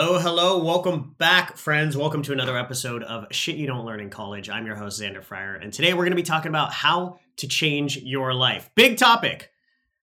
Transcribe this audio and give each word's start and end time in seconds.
Hello, 0.00 0.16
hello. 0.16 0.62
Welcome 0.62 1.16
back, 1.18 1.56
friends. 1.56 1.96
Welcome 1.96 2.22
to 2.22 2.32
another 2.32 2.56
episode 2.56 3.02
of 3.02 3.26
Shit 3.32 3.56
You 3.56 3.66
Don't 3.66 3.84
Learn 3.84 3.98
in 3.98 4.10
College. 4.10 4.48
I'm 4.48 4.64
your 4.64 4.76
host, 4.76 5.02
Xander 5.02 5.24
Fryer, 5.24 5.56
and 5.56 5.72
today 5.72 5.92
we're 5.92 6.04
going 6.04 6.12
to 6.12 6.16
be 6.16 6.22
talking 6.22 6.50
about 6.50 6.72
how 6.72 7.18
to 7.38 7.48
change 7.48 7.96
your 7.96 8.32
life. 8.32 8.70
Big 8.76 8.96
topic, 8.96 9.50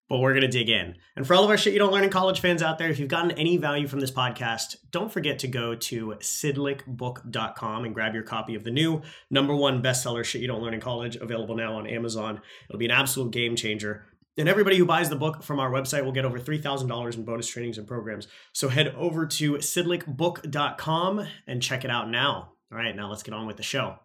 but 0.10 0.18
we're 0.18 0.34
going 0.34 0.42
to 0.42 0.50
dig 0.50 0.68
in. 0.68 0.96
And 1.16 1.26
for 1.26 1.34
all 1.34 1.46
of 1.46 1.50
our 1.50 1.56
Shit 1.56 1.72
You 1.72 1.80
Don't 1.80 1.94
Learn 1.94 2.04
in 2.04 2.10
College 2.10 2.42
fans 2.42 2.62
out 2.62 2.78
there, 2.78 2.90
if 2.90 3.00
you've 3.00 3.08
gotten 3.08 3.32
any 3.32 3.56
value 3.56 3.88
from 3.88 4.02
this 4.02 4.12
podcast, 4.12 4.76
don't 4.92 5.10
forget 5.10 5.40
to 5.40 5.48
go 5.48 5.76
to 5.76 6.08
sydlicbook.com 6.20 7.86
and 7.86 7.94
grab 7.94 8.14
your 8.14 8.24
copy 8.24 8.56
of 8.56 8.66
the 8.66 8.72
new 8.72 9.02
number 9.30 9.56
one 9.56 9.82
bestseller, 9.82 10.26
Shit 10.26 10.42
You 10.42 10.50
Don't 10.50 10.62
Learn 10.62 10.74
in 10.74 10.82
College, 10.82 11.16
available 11.16 11.56
now 11.56 11.78
on 11.78 11.88
Amazon. 11.88 12.42
It'll 12.68 12.80
be 12.80 12.84
an 12.84 12.92
absolute 12.92 13.32
game 13.32 13.56
changer. 13.56 14.04
And 14.38 14.50
everybody 14.50 14.78
who 14.78 14.86
buys 14.86 15.10
the 15.10 15.16
book 15.16 15.44
from 15.44 15.60
our 15.60 15.72
website 15.72 16.04
will 16.04 16.12
get 16.12 16.26
over 16.26 16.40
$3,000 16.40 17.16
in 17.16 17.24
bonus 17.24 17.48
trainings 17.48 17.78
and 17.78 17.88
programs. 17.88 18.28
So 18.52 18.68
head 18.68 18.94
over 18.98 19.26
to 19.26 19.54
sydlicbook.com 19.54 21.28
and 21.48 21.62
check 21.62 21.86
it 21.86 21.92
out 21.92 22.10
now. 22.10 22.52
All 22.72 22.78
right, 22.78 22.96
now 22.96 23.10
let's 23.10 23.24
get 23.24 23.34
on 23.34 23.48
with 23.48 23.58
the 23.58 23.64
show. 23.64 23.98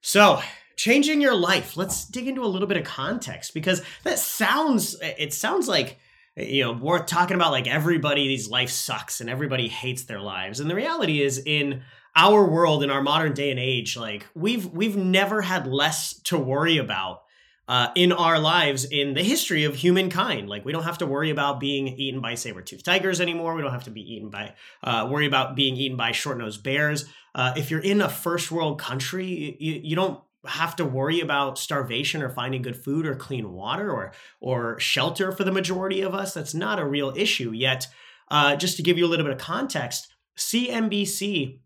So, 0.00 0.40
changing 0.76 1.20
your 1.20 1.34
life. 1.34 1.76
Let's 1.76 2.04
dig 2.04 2.28
into 2.28 2.44
a 2.44 2.46
little 2.46 2.68
bit 2.68 2.76
of 2.76 2.84
context 2.84 3.54
because 3.54 3.82
that 4.04 4.18
sounds, 4.18 4.96
it 5.00 5.32
sounds 5.32 5.66
like, 5.66 5.98
you 6.36 6.62
know, 6.62 6.72
we're 6.72 7.02
talking 7.02 7.34
about 7.34 7.50
like 7.50 7.66
everybody's 7.66 8.48
life 8.48 8.70
sucks 8.70 9.20
and 9.20 9.30
everybody 9.30 9.68
hates 9.68 10.04
their 10.04 10.20
lives. 10.20 10.60
And 10.60 10.70
the 10.70 10.74
reality 10.74 11.22
is, 11.22 11.42
in 11.44 11.82
our 12.14 12.44
world, 12.44 12.82
in 12.82 12.90
our 12.90 13.02
modern 13.02 13.32
day 13.32 13.50
and 13.50 13.58
age, 13.58 13.96
like 13.96 14.26
we've 14.34 14.66
we've 14.66 14.96
never 14.96 15.42
had 15.42 15.66
less 15.66 16.14
to 16.24 16.38
worry 16.38 16.78
about 16.78 17.22
uh, 17.68 17.88
in 17.94 18.12
our 18.12 18.38
lives 18.38 18.84
in 18.84 19.14
the 19.14 19.22
history 19.22 19.64
of 19.64 19.74
humankind. 19.74 20.48
Like 20.48 20.64
we 20.64 20.72
don't 20.72 20.84
have 20.84 20.98
to 20.98 21.06
worry 21.06 21.30
about 21.30 21.60
being 21.60 21.88
eaten 21.88 22.20
by 22.20 22.34
saber-toothed 22.34 22.84
tigers 22.84 23.20
anymore. 23.20 23.54
We 23.54 23.62
don't 23.62 23.72
have 23.72 23.84
to 23.84 23.90
be 23.90 24.14
eaten 24.14 24.30
by 24.30 24.54
uh, 24.82 25.08
worry 25.10 25.26
about 25.26 25.56
being 25.56 25.76
eaten 25.76 25.96
by 25.96 26.12
short-nosed 26.12 26.62
bears. 26.62 27.06
Uh, 27.34 27.52
if 27.56 27.70
you're 27.70 27.80
in 27.80 28.00
a 28.00 28.08
first 28.08 28.50
world 28.50 28.78
country, 28.78 29.56
you, 29.58 29.80
you 29.82 29.96
don't 29.96 30.20
have 30.46 30.76
to 30.76 30.84
worry 30.84 31.20
about 31.20 31.58
starvation 31.58 32.22
or 32.22 32.30
finding 32.30 32.62
good 32.62 32.76
food 32.76 33.04
or 33.04 33.16
clean 33.16 33.52
water 33.52 33.90
or 33.90 34.12
or 34.40 34.78
shelter 34.78 35.32
for 35.32 35.44
the 35.44 35.52
majority 35.52 36.02
of 36.02 36.14
us. 36.14 36.34
That's 36.34 36.54
not 36.54 36.78
a 36.78 36.86
real 36.86 37.12
issue 37.16 37.50
yet. 37.52 37.88
Uh, 38.28 38.56
just 38.56 38.76
to 38.76 38.82
give 38.82 38.98
you 38.98 39.06
a 39.06 39.08
little 39.08 39.24
bit 39.24 39.34
of 39.34 39.38
context, 39.40 40.08
CNBC 40.36 41.60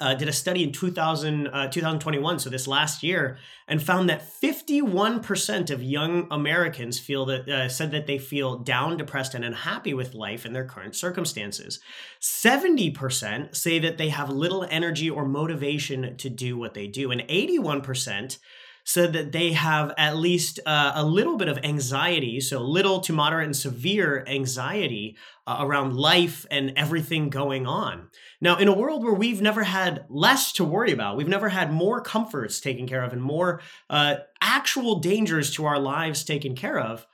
uh, 0.00 0.14
did 0.14 0.28
a 0.28 0.32
study 0.32 0.64
in 0.64 0.72
2000, 0.72 1.46
uh, 1.48 1.68
2021, 1.68 2.38
so 2.38 2.50
this 2.50 2.66
last 2.66 3.02
year, 3.02 3.38
and 3.68 3.82
found 3.82 4.08
that 4.08 4.22
51% 4.22 5.70
of 5.70 5.82
young 5.82 6.26
Americans 6.30 6.98
feel 6.98 7.26
that 7.26 7.48
uh, 7.48 7.68
said 7.68 7.90
that 7.92 8.06
they 8.06 8.18
feel 8.18 8.58
down, 8.58 8.96
depressed, 8.96 9.34
and 9.34 9.44
unhappy 9.44 9.94
with 9.94 10.14
life 10.14 10.46
in 10.46 10.52
their 10.52 10.64
current 10.64 10.96
circumstances. 10.96 11.80
70% 12.20 13.54
say 13.54 13.78
that 13.78 13.98
they 13.98 14.08
have 14.08 14.30
little 14.30 14.66
energy 14.70 15.10
or 15.10 15.24
motivation 15.26 16.16
to 16.16 16.30
do 16.30 16.56
what 16.56 16.74
they 16.74 16.86
do, 16.86 17.10
and 17.10 17.20
81% 17.22 18.38
said 18.84 19.12
that 19.12 19.32
they 19.32 19.52
have 19.52 19.92
at 19.98 20.16
least 20.16 20.58
uh, 20.66 20.92
a 20.94 21.04
little 21.04 21.36
bit 21.36 21.48
of 21.48 21.58
anxiety, 21.62 22.40
so 22.40 22.60
little 22.60 23.00
to 23.00 23.12
moderate 23.12 23.46
and 23.46 23.56
severe 23.56 24.24
anxiety 24.26 25.16
uh, 25.46 25.58
around 25.60 25.94
life 25.94 26.46
and 26.50 26.72
everything 26.76 27.30
going 27.30 27.66
on. 27.66 28.08
Now, 28.40 28.56
in 28.56 28.68
a 28.68 28.76
world 28.76 29.04
where 29.04 29.12
we've 29.12 29.42
never 29.42 29.64
had 29.64 30.06
less 30.08 30.52
to 30.52 30.64
worry 30.64 30.92
about, 30.92 31.16
we've 31.16 31.28
never 31.28 31.50
had 31.50 31.72
more 31.72 32.00
comforts 32.00 32.60
taken 32.60 32.86
care 32.86 33.02
of 33.02 33.12
and 33.12 33.22
more 33.22 33.60
uh, 33.90 34.16
actual 34.40 35.00
dangers 35.00 35.52
to 35.54 35.66
our 35.66 35.78
lives 35.78 36.24
taken 36.24 36.54
care 36.54 36.78
of, 36.78 37.06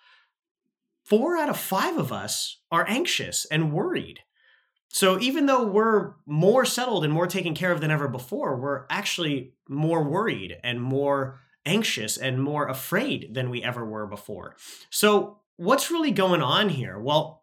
four 1.04 1.36
out 1.36 1.48
of 1.48 1.56
five 1.56 1.96
of 1.96 2.12
us 2.12 2.60
are 2.70 2.88
anxious 2.88 3.44
and 3.50 3.72
worried. 3.72 4.20
So 4.88 5.20
even 5.20 5.46
though 5.46 5.66
we're 5.66 6.14
more 6.26 6.64
settled 6.64 7.04
and 7.04 7.12
more 7.12 7.26
taken 7.26 7.54
care 7.54 7.72
of 7.72 7.80
than 7.80 7.90
ever 7.90 8.08
before, 8.08 8.56
we're 8.56 8.86
actually 8.88 9.54
more 9.68 10.02
worried 10.02 10.56
and 10.62 10.80
more 10.80 11.40
anxious 11.66 12.16
and 12.16 12.40
more 12.40 12.68
afraid 12.68 13.34
than 13.34 13.50
we 13.50 13.62
ever 13.62 13.84
were 13.84 14.06
before. 14.06 14.56
So 14.90 15.40
what's 15.56 15.90
really 15.90 16.12
going 16.12 16.40
on 16.40 16.68
here? 16.68 16.98
Well, 16.98 17.42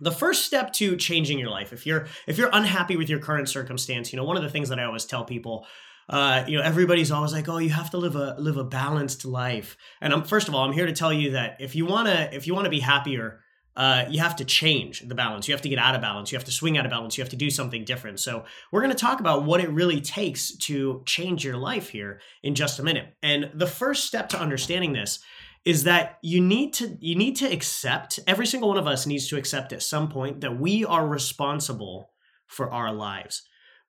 the 0.00 0.12
first 0.12 0.44
step 0.44 0.72
to 0.72 0.96
changing 0.96 1.38
your 1.38 1.50
life 1.50 1.72
if 1.72 1.86
you're 1.86 2.06
if 2.26 2.38
you're 2.38 2.50
unhappy 2.52 2.96
with 2.96 3.08
your 3.08 3.18
current 3.18 3.48
circumstance 3.48 4.12
you 4.12 4.16
know 4.16 4.24
one 4.24 4.36
of 4.36 4.42
the 4.42 4.50
things 4.50 4.68
that 4.68 4.78
i 4.78 4.84
always 4.84 5.04
tell 5.04 5.24
people 5.24 5.66
uh, 6.10 6.42
you 6.48 6.56
know 6.56 6.64
everybody's 6.64 7.10
always 7.10 7.34
like 7.34 7.48
oh 7.50 7.58
you 7.58 7.68
have 7.68 7.90
to 7.90 7.98
live 7.98 8.16
a 8.16 8.34
live 8.38 8.56
a 8.56 8.64
balanced 8.64 9.24
life 9.24 9.76
and 10.00 10.12
i'm 10.12 10.24
first 10.24 10.48
of 10.48 10.54
all 10.54 10.64
i'm 10.64 10.72
here 10.72 10.86
to 10.86 10.92
tell 10.92 11.12
you 11.12 11.32
that 11.32 11.56
if 11.60 11.74
you 11.74 11.84
want 11.84 12.08
to 12.08 12.34
if 12.34 12.46
you 12.46 12.54
want 12.54 12.64
to 12.64 12.70
be 12.70 12.80
happier 12.80 13.40
uh, 13.78 14.04
you 14.10 14.18
have 14.20 14.34
to 14.34 14.44
change 14.44 15.02
the 15.02 15.14
balance. 15.14 15.46
You 15.46 15.54
have 15.54 15.62
to 15.62 15.68
get 15.68 15.78
out 15.78 15.94
of 15.94 16.00
balance. 16.00 16.32
You 16.32 16.36
have 16.36 16.44
to 16.46 16.50
swing 16.50 16.76
out 16.76 16.84
of 16.84 16.90
balance. 16.90 17.16
You 17.16 17.22
have 17.22 17.30
to 17.30 17.36
do 17.36 17.48
something 17.48 17.84
different. 17.84 18.18
So, 18.18 18.44
we're 18.72 18.80
going 18.80 18.92
to 18.92 18.98
talk 18.98 19.20
about 19.20 19.44
what 19.44 19.60
it 19.60 19.70
really 19.70 20.00
takes 20.00 20.50
to 20.56 21.04
change 21.06 21.44
your 21.44 21.56
life 21.56 21.90
here 21.90 22.20
in 22.42 22.56
just 22.56 22.80
a 22.80 22.82
minute. 22.82 23.14
And 23.22 23.52
the 23.54 23.68
first 23.68 24.04
step 24.04 24.30
to 24.30 24.40
understanding 24.40 24.94
this 24.94 25.20
is 25.68 25.84
that 25.84 26.16
you 26.22 26.40
need 26.40 26.72
to 26.72 26.96
you 26.98 27.14
need 27.14 27.36
to 27.36 27.44
accept 27.44 28.18
every 28.26 28.46
single 28.46 28.70
one 28.70 28.78
of 28.78 28.86
us 28.86 29.04
needs 29.04 29.28
to 29.28 29.36
accept 29.36 29.70
at 29.70 29.82
some 29.82 30.08
point 30.08 30.40
that 30.40 30.58
we 30.58 30.82
are 30.82 31.06
responsible 31.06 32.10
for 32.46 32.72
our 32.72 32.90
lives. 32.90 33.42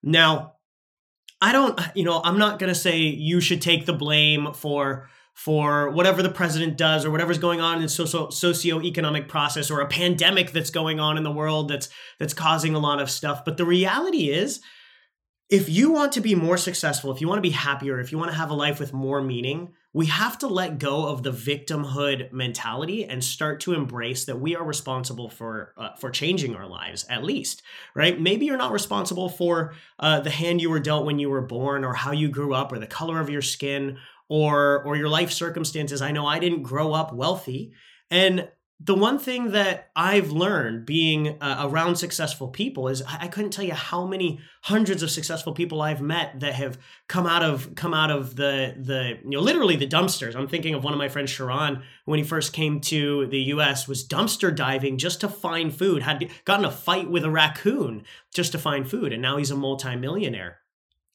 Now, 0.03 0.55
I 1.39 1.53
don't 1.53 1.79
you 1.95 2.03
know, 2.03 2.19
I'm 2.21 2.37
not 2.37 2.59
going 2.59 2.67
to 2.67 2.75
say 2.75 2.97
you 2.97 3.39
should 3.39 3.61
take 3.61 3.85
the 3.85 3.93
blame 3.93 4.51
for 4.53 5.09
for 5.33 5.89
whatever 5.91 6.21
the 6.21 6.29
president 6.29 6.77
does 6.77 7.05
or 7.05 7.11
whatever's 7.11 7.37
going 7.37 7.61
on 7.61 7.77
in 7.77 7.83
the 7.83 7.87
socio 7.87 8.27
socioeconomic 8.27 9.29
process 9.29 9.71
or 9.71 9.79
a 9.79 9.87
pandemic 9.87 10.51
that's 10.51 10.71
going 10.71 10.99
on 10.99 11.15
in 11.15 11.23
the 11.23 11.31
world 11.31 11.69
that's 11.69 11.87
that's 12.19 12.33
causing 12.33 12.75
a 12.75 12.79
lot 12.79 13.01
of 13.01 13.09
stuff. 13.09 13.45
But 13.45 13.55
the 13.55 13.63
reality 13.63 14.29
is 14.29 14.59
if 15.49 15.69
you 15.69 15.93
want 15.93 16.11
to 16.11 16.19
be 16.19 16.35
more 16.35 16.57
successful, 16.57 17.13
if 17.13 17.21
you 17.21 17.29
want 17.29 17.37
to 17.37 17.49
be 17.49 17.51
happier, 17.51 18.01
if 18.01 18.11
you 18.11 18.17
want 18.17 18.31
to 18.31 18.37
have 18.37 18.49
a 18.49 18.53
life 18.65 18.81
with 18.81 18.91
more 18.91 19.21
meaning, 19.21 19.69
we 19.91 20.05
have 20.05 20.37
to 20.37 20.47
let 20.47 20.79
go 20.79 21.07
of 21.07 21.23
the 21.23 21.31
victimhood 21.31 22.31
mentality 22.31 23.05
and 23.05 23.23
start 23.23 23.59
to 23.61 23.73
embrace 23.73 24.25
that 24.25 24.39
we 24.39 24.55
are 24.55 24.63
responsible 24.63 25.29
for 25.29 25.73
uh, 25.77 25.95
for 25.95 26.09
changing 26.09 26.55
our 26.55 26.67
lives 26.67 27.05
at 27.09 27.23
least 27.23 27.63
right? 27.95 28.19
Maybe 28.19 28.45
you're 28.45 28.57
not 28.57 28.71
responsible 28.71 29.29
for 29.29 29.73
uh, 29.99 30.19
the 30.19 30.29
hand 30.29 30.61
you 30.61 30.69
were 30.69 30.79
dealt 30.79 31.05
when 31.05 31.19
you 31.19 31.29
were 31.29 31.41
born 31.41 31.83
or 31.83 31.93
how 31.93 32.11
you 32.11 32.29
grew 32.29 32.53
up 32.53 32.71
or 32.71 32.79
the 32.79 32.87
color 32.87 33.19
of 33.19 33.29
your 33.29 33.41
skin 33.41 33.97
or 34.27 34.83
or 34.83 34.95
your 34.95 35.09
life 35.09 35.31
circumstances. 35.31 36.01
I 36.01 36.11
know 36.11 36.25
i 36.25 36.39
didn't 36.39 36.63
grow 36.63 36.93
up 36.93 37.13
wealthy. 37.13 37.73
And 38.11 38.49
the 38.81 38.95
one 38.95 39.19
thing 39.19 39.51
that 39.51 39.89
I've 39.93 40.31
learned 40.31 40.85
being 40.85 41.37
uh, 41.41 41.67
around 41.67 41.97
successful 41.97 42.47
people 42.47 42.87
is 42.87 43.01
I, 43.01 43.17
I 43.21 43.27
couldn't 43.27 43.51
tell 43.51 43.65
you 43.65 43.73
how 43.73 44.05
many 44.05 44.39
hundreds 44.61 45.03
of 45.03 45.11
successful 45.11 45.53
people 45.53 45.81
I've 45.81 46.01
met 46.01 46.39
that 46.39 46.53
have 46.53 46.77
come 47.07 47.27
out 47.27 47.43
of 47.43 47.75
come 47.75 47.93
out 47.93 48.09
of 48.09 48.37
the 48.37 48.73
the 48.77 49.19
you 49.23 49.31
know 49.31 49.41
literally 49.41 49.75
the 49.75 49.87
dumpsters. 49.87 50.33
I'm 50.33 50.47
thinking 50.47 50.75
of 50.75 50.83
one 50.83 50.93
of 50.93 50.97
my 50.97 51.09
friends 51.09 51.29
Sharon 51.29 51.83
when 52.05 52.19
he 52.19 52.23
first 52.23 52.53
came 52.53 52.79
to 52.81 53.27
the 53.27 53.39
U.S. 53.53 53.85
was 53.85 54.07
dumpster 54.07 54.55
diving 54.55 54.97
just 54.97 55.19
to 55.21 55.27
find 55.27 55.75
food. 55.75 56.03
Had 56.03 56.29
gotten 56.45 56.65
a 56.65 56.71
fight 56.71 57.09
with 57.09 57.25
a 57.25 57.29
raccoon 57.29 58.03
just 58.33 58.53
to 58.53 58.57
find 58.57 58.89
food, 58.89 59.11
and 59.11 59.21
now 59.21 59.35
he's 59.35 59.51
a 59.51 59.57
multimillionaire. 59.57 60.59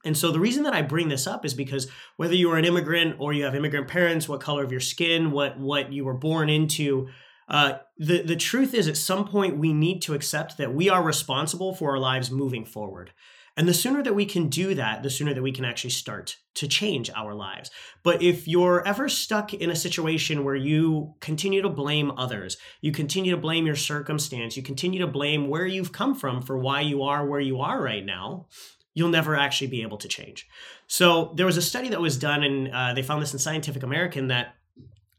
And 0.05 0.19
so 0.19 0.31
the 0.31 0.41
reason 0.41 0.65
that 0.65 0.75
I 0.75 0.83
bring 0.83 1.09
this 1.09 1.27
up 1.27 1.47
is 1.47 1.55
because 1.55 1.91
whether 2.19 2.35
you 2.35 2.51
are 2.53 2.59
an 2.59 2.67
immigrant 2.67 3.17
or 3.19 3.33
you 3.33 3.45
have 3.45 3.55
immigrant 3.55 3.89
parents, 3.89 4.29
what 4.29 4.43
color 4.43 4.63
of 4.63 4.71
your 4.71 4.83
skin, 4.83 5.31
what 5.31 5.59
what 5.59 5.95
you 5.95 6.05
were 6.05 6.13
born 6.13 6.51
into 6.51 7.09
uh, 7.49 7.79
the 7.99 8.23
the 8.23 8.37
truth 8.37 8.75
is, 8.75 8.89
at 8.89 8.97
some 8.97 9.27
point, 9.27 9.59
we 9.59 9.73
need 9.73 10.01
to 10.03 10.15
accept 10.15 10.57
that 10.59 10.75
we 10.75 10.89
are 10.89 11.03
responsible 11.03 11.75
for 11.75 11.91
our 11.91 11.99
lives 11.99 12.31
moving 12.31 12.65
forward. 12.65 13.13
And 13.57 13.69
the 13.69 13.75
sooner 13.75 14.03
that 14.03 14.15
we 14.15 14.27
can 14.27 14.49
do 14.49 14.75
that, 14.75 15.05
the 15.05 15.11
sooner 15.11 15.33
that 15.33 15.43
we 15.43 15.53
can 15.53 15.65
actually 15.65 15.91
start 15.91 16.39
to 16.55 16.67
change 16.67 17.09
our 17.15 17.35
lives. 17.35 17.71
But 18.03 18.21
if 18.21 18.49
you're 18.49 18.87
ever 18.87 19.09
stuck 19.09 19.55
in 19.55 19.71
a 19.71 19.77
situation 19.77 20.43
where 20.43 20.57
you 20.57 21.15
continue 21.21 21.63
to 21.63 21.69
blame 21.69 22.11
others, 22.17 22.57
you 22.81 22.91
continue 22.91 23.31
to 23.31 23.41
blame 23.41 23.65
your 23.65 23.77
circumstance, 23.77 24.57
you 24.57 24.63
continue 24.65 24.99
to 25.01 25.07
blame 25.07 25.49
where 25.49 25.67
you've 25.67 25.93
come 25.93 26.17
from 26.17 26.43
for 26.43 26.59
why 26.59 26.81
you 26.81 27.03
are 27.05 27.25
where 27.25 27.41
you 27.41 27.61
are 27.61 27.81
right 27.81 28.05
now, 28.05 28.47
you'll 28.93 29.09
never 29.09 29.37
actually 29.37 29.69
be 29.69 29.83
able 29.83 29.99
to 29.99 30.09
change. 30.09 30.49
So 30.89 31.33
there 31.37 31.47
was 31.47 31.57
a 31.57 31.63
study 31.63 31.89
that 31.91 32.01
was 32.01 32.17
done, 32.17 32.43
and 32.43 32.69
uh, 32.73 32.95
they 32.95 33.03
found 33.03 33.23
this 33.23 33.33
in 33.33 33.39
Scientific 33.39 33.85
American 33.85 34.29
that 34.29 34.57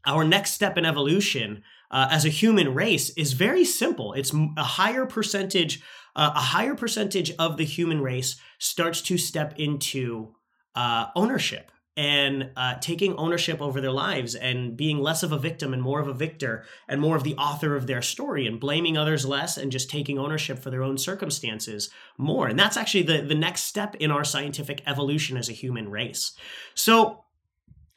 our 0.06 0.24
next 0.24 0.52
step 0.52 0.78
in 0.78 0.86
evolution 0.86 1.64
uh, 1.92 2.08
as 2.12 2.26
a 2.26 2.30
human 2.30 2.74
race 2.74 3.10
is 3.12 3.34
very 3.34 3.66
simple. 3.66 4.14
It's 4.14 4.34
a 4.58 4.64
higher 4.64 5.06
percentage, 5.06 5.82
uh, 6.16 6.32
a 6.36 6.40
higher 6.40 6.76
percentage 6.76 7.32
of 7.38 7.58
the 7.58 7.66
human 7.66 8.02
race 8.02 8.38
starts 8.60 9.02
to 9.04 9.18
step 9.18 9.54
into 9.58 10.36
uh, 10.76 11.08
ownership 11.16 11.72
and 11.98 12.52
uh, 12.58 12.76
taking 12.82 13.16
ownership 13.16 13.62
over 13.62 13.80
their 13.80 13.92
lives 13.92 14.36
and 14.36 14.76
being 14.76 15.00
less 15.00 15.24
of 15.24 15.32
a 15.32 15.38
victim 15.38 15.74
and 15.74 15.82
more 15.82 16.02
of 16.02 16.08
a 16.08 16.14
victor 16.14 16.66
and 16.90 17.00
more 17.00 17.16
of 17.16 17.24
the 17.24 17.36
author 17.36 17.76
of 17.76 17.88
their 17.88 18.02
story 18.02 18.46
and 18.46 18.60
blaming 18.60 18.98
others 18.98 19.26
less 19.26 19.56
and 19.58 19.72
just 19.72 19.90
taking 19.90 20.20
ownership 20.20 20.60
for 20.60 20.70
their 20.70 20.84
own 20.84 20.98
circumstances 20.98 21.90
more. 22.18 22.48
And 22.48 22.60
that's 22.60 22.76
actually 22.76 23.04
the, 23.04 23.22
the 23.22 23.36
next 23.36 23.64
step 23.64 23.96
in 23.96 24.12
our 24.12 24.26
scientific 24.26 24.82
evolution 24.86 25.38
as 25.38 25.48
a 25.48 25.54
human 25.54 25.90
race. 25.90 26.34
So 26.74 27.24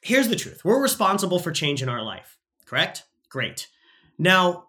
here's 0.01 0.29
the 0.29 0.37
truth 0.37 0.65
we're 0.65 0.81
responsible 0.81 1.41
for 1.41 1.51
change 1.51 1.83
in 1.83 1.89
our 1.89 2.03
life, 2.03 2.39
correct? 2.67 3.03
Great. 3.29 3.67
Now, 4.19 4.65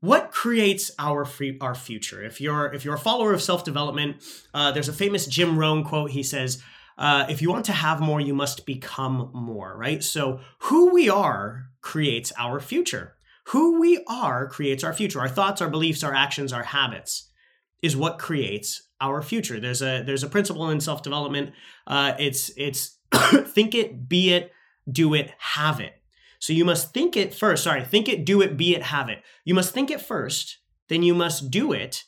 what 0.00 0.32
creates 0.32 0.90
our 0.98 1.24
free, 1.24 1.58
our 1.60 1.74
future? 1.74 2.22
If 2.22 2.40
you're 2.40 2.72
if 2.72 2.84
you're 2.84 2.94
a 2.94 2.98
follower 2.98 3.34
of 3.34 3.42
self 3.42 3.64
development, 3.64 4.22
uh, 4.54 4.72
there's 4.72 4.88
a 4.88 4.94
famous 4.94 5.26
Jim 5.26 5.58
Rohn 5.58 5.84
quote. 5.84 6.10
He 6.10 6.22
says, 6.22 6.62
uh, 6.96 7.26
"If 7.28 7.42
you 7.42 7.50
want 7.50 7.66
to 7.66 7.72
have 7.72 8.00
more, 8.00 8.20
you 8.20 8.34
must 8.34 8.64
become 8.64 9.30
more." 9.34 9.76
Right. 9.76 10.02
So, 10.02 10.40
who 10.60 10.92
we 10.92 11.10
are 11.10 11.66
creates 11.82 12.32
our 12.38 12.60
future. 12.60 13.16
Who 13.48 13.80
we 13.80 14.02
are 14.06 14.48
creates 14.48 14.84
our 14.84 14.92
future. 14.92 15.20
Our 15.20 15.28
thoughts, 15.28 15.60
our 15.60 15.68
beliefs, 15.68 16.02
our 16.02 16.14
actions, 16.14 16.52
our 16.52 16.62
habits 16.62 17.30
is 17.82 17.96
what 17.96 18.18
creates 18.18 18.88
our 19.00 19.22
future. 19.22 19.60
There's 19.60 19.82
a 19.82 20.02
there's 20.02 20.22
a 20.22 20.28
principle 20.28 20.70
in 20.70 20.80
self 20.80 21.02
development. 21.02 21.52
Uh, 21.86 22.14
it's 22.18 22.50
it's 22.56 22.96
think 23.14 23.74
it, 23.74 24.08
be 24.08 24.32
it, 24.32 24.52
do 24.90 25.14
it, 25.14 25.32
have 25.38 25.80
it. 25.80 25.99
So 26.40 26.52
you 26.52 26.64
must 26.64 26.92
think 26.92 27.16
it 27.16 27.32
first. 27.32 27.62
Sorry, 27.62 27.84
think 27.84 28.08
it, 28.08 28.24
do 28.24 28.40
it, 28.40 28.56
be 28.56 28.74
it, 28.74 28.82
have 28.82 29.08
it. 29.08 29.22
You 29.44 29.54
must 29.54 29.72
think 29.72 29.90
it 29.90 30.00
first, 30.00 30.58
then 30.88 31.02
you 31.04 31.14
must 31.14 31.50
do 31.50 31.72
it 31.72 32.04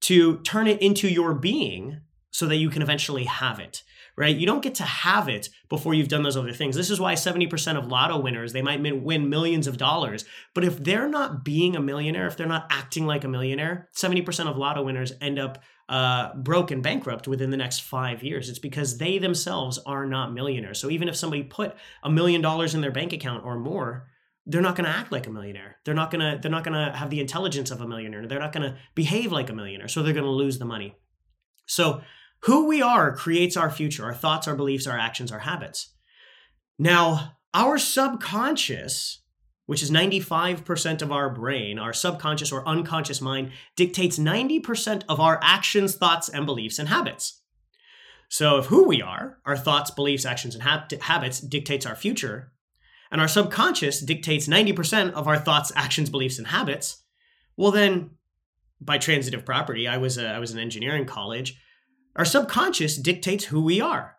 to 0.00 0.38
turn 0.40 0.66
it 0.66 0.82
into 0.82 1.08
your 1.08 1.32
being 1.32 2.00
so 2.30 2.46
that 2.46 2.56
you 2.56 2.70
can 2.70 2.82
eventually 2.82 3.24
have 3.24 3.58
it 3.58 3.82
right 4.16 4.36
you 4.36 4.46
don't 4.46 4.62
get 4.62 4.74
to 4.74 4.82
have 4.82 5.28
it 5.28 5.48
before 5.68 5.94
you've 5.94 6.08
done 6.08 6.22
those 6.22 6.36
other 6.36 6.52
things 6.52 6.76
this 6.76 6.90
is 6.90 7.00
why 7.00 7.14
70% 7.14 7.76
of 7.78 7.86
lotto 7.86 8.18
winners 8.18 8.52
they 8.52 8.62
might 8.62 8.82
win 9.02 9.30
millions 9.30 9.66
of 9.66 9.78
dollars 9.78 10.24
but 10.54 10.64
if 10.64 10.82
they're 10.82 11.08
not 11.08 11.44
being 11.44 11.74
a 11.74 11.80
millionaire 11.80 12.26
if 12.26 12.36
they're 12.36 12.46
not 12.46 12.66
acting 12.70 13.06
like 13.06 13.24
a 13.24 13.28
millionaire 13.28 13.88
70% 13.96 14.46
of 14.46 14.58
lotto 14.58 14.82
winners 14.82 15.12
end 15.20 15.38
up 15.38 15.62
uh, 15.88 16.34
broke 16.34 16.70
and 16.70 16.82
bankrupt 16.82 17.26
within 17.26 17.50
the 17.50 17.56
next 17.56 17.80
five 17.80 18.22
years. 18.22 18.48
It's 18.48 18.58
because 18.58 18.98
they 18.98 19.18
themselves 19.18 19.78
are 19.86 20.06
not 20.06 20.34
millionaires. 20.34 20.78
So 20.78 20.90
even 20.90 21.08
if 21.08 21.16
somebody 21.16 21.42
put 21.42 21.74
a 22.02 22.10
million 22.10 22.40
dollars 22.42 22.74
in 22.74 22.80
their 22.80 22.90
bank 22.90 23.12
account 23.12 23.44
or 23.44 23.58
more, 23.58 24.08
they're 24.44 24.62
not 24.62 24.76
going 24.76 24.90
to 24.90 24.96
act 24.96 25.12
like 25.12 25.26
a 25.26 25.30
millionaire. 25.30 25.76
They're 25.84 25.94
not 25.94 26.10
going 26.10 26.20
to 26.20 26.38
they're 26.40 26.50
not 26.50 26.64
going 26.64 26.74
to 26.74 26.96
have 26.96 27.10
the 27.10 27.20
intelligence 27.20 27.70
of 27.70 27.80
a 27.80 27.88
millionaire. 27.88 28.26
They're 28.26 28.38
not 28.38 28.52
going 28.52 28.70
to 28.70 28.78
behave 28.94 29.32
like 29.32 29.50
a 29.50 29.54
millionaire. 29.54 29.88
So 29.88 30.02
they're 30.02 30.14
going 30.14 30.24
to 30.24 30.30
lose 30.30 30.58
the 30.58 30.64
money. 30.64 30.96
So 31.66 32.02
who 32.42 32.66
we 32.66 32.80
are 32.82 33.14
creates 33.14 33.56
our 33.56 33.70
future, 33.70 34.04
our 34.04 34.14
thoughts, 34.14 34.48
our 34.48 34.56
beliefs, 34.56 34.86
our 34.86 34.98
actions, 34.98 35.32
our 35.32 35.40
habits. 35.40 35.94
Now, 36.78 37.36
our 37.52 37.78
subconscious 37.78 39.22
which 39.68 39.82
is 39.82 39.90
95% 39.90 41.02
of 41.02 41.12
our 41.12 41.28
brain, 41.28 41.78
our 41.78 41.92
subconscious 41.92 42.50
or 42.50 42.66
unconscious 42.66 43.20
mind, 43.20 43.50
dictates 43.76 44.18
90% 44.18 45.02
of 45.10 45.20
our 45.20 45.38
actions, 45.42 45.94
thoughts, 45.94 46.30
and 46.30 46.46
beliefs 46.46 46.78
and 46.78 46.88
habits. 46.88 47.42
So, 48.30 48.56
if 48.56 48.66
who 48.66 48.88
we 48.88 49.02
are, 49.02 49.36
our 49.44 49.58
thoughts, 49.58 49.90
beliefs, 49.90 50.24
actions, 50.24 50.54
and 50.54 50.64
habits 51.02 51.40
dictates 51.40 51.84
our 51.84 51.94
future, 51.94 52.50
and 53.10 53.20
our 53.20 53.28
subconscious 53.28 54.00
dictates 54.00 54.48
90% 54.48 55.12
of 55.12 55.28
our 55.28 55.38
thoughts, 55.38 55.70
actions, 55.76 56.08
beliefs, 56.08 56.38
and 56.38 56.46
habits, 56.46 57.02
well, 57.54 57.70
then 57.70 58.12
by 58.80 58.96
transitive 58.96 59.44
property, 59.44 59.86
I 59.86 59.98
was, 59.98 60.16
a, 60.16 60.28
I 60.28 60.38
was 60.38 60.50
in 60.50 60.58
engineering 60.58 61.04
college, 61.04 61.60
our 62.16 62.24
subconscious 62.24 62.96
dictates 62.96 63.44
who 63.44 63.62
we 63.62 63.82
are. 63.82 64.16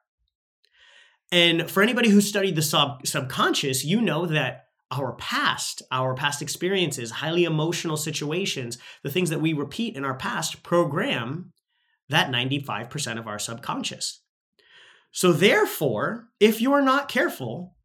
And 1.31 1.71
for 1.71 1.81
anybody 1.81 2.09
who 2.09 2.21
studied 2.21 2.55
the 2.55 2.61
sub- 2.61 3.07
subconscious, 3.07 3.83
you 3.83 3.99
know 3.99 4.27
that 4.27 4.68
our 4.91 5.13
past, 5.13 5.81
our 5.91 6.15
past 6.15 6.41
experiences, 6.41 7.11
highly 7.11 7.43
emotional 7.43 7.97
situations, 7.97 8.77
the 9.03 9.11
things 9.11 9.29
that 9.29 9.41
we 9.41 9.53
repeat 9.53 9.95
in 9.95 10.03
our 10.03 10.15
past 10.15 10.63
program 10.63 11.53
that 12.09 12.31
95% 12.31 13.19
of 13.19 13.27
our 13.27 13.37
subconscious. 13.37 14.21
So, 15.11 15.31
therefore, 15.31 16.27
if 16.39 16.61
you're 16.61 16.81
not 16.81 17.07
careful, 17.07 17.75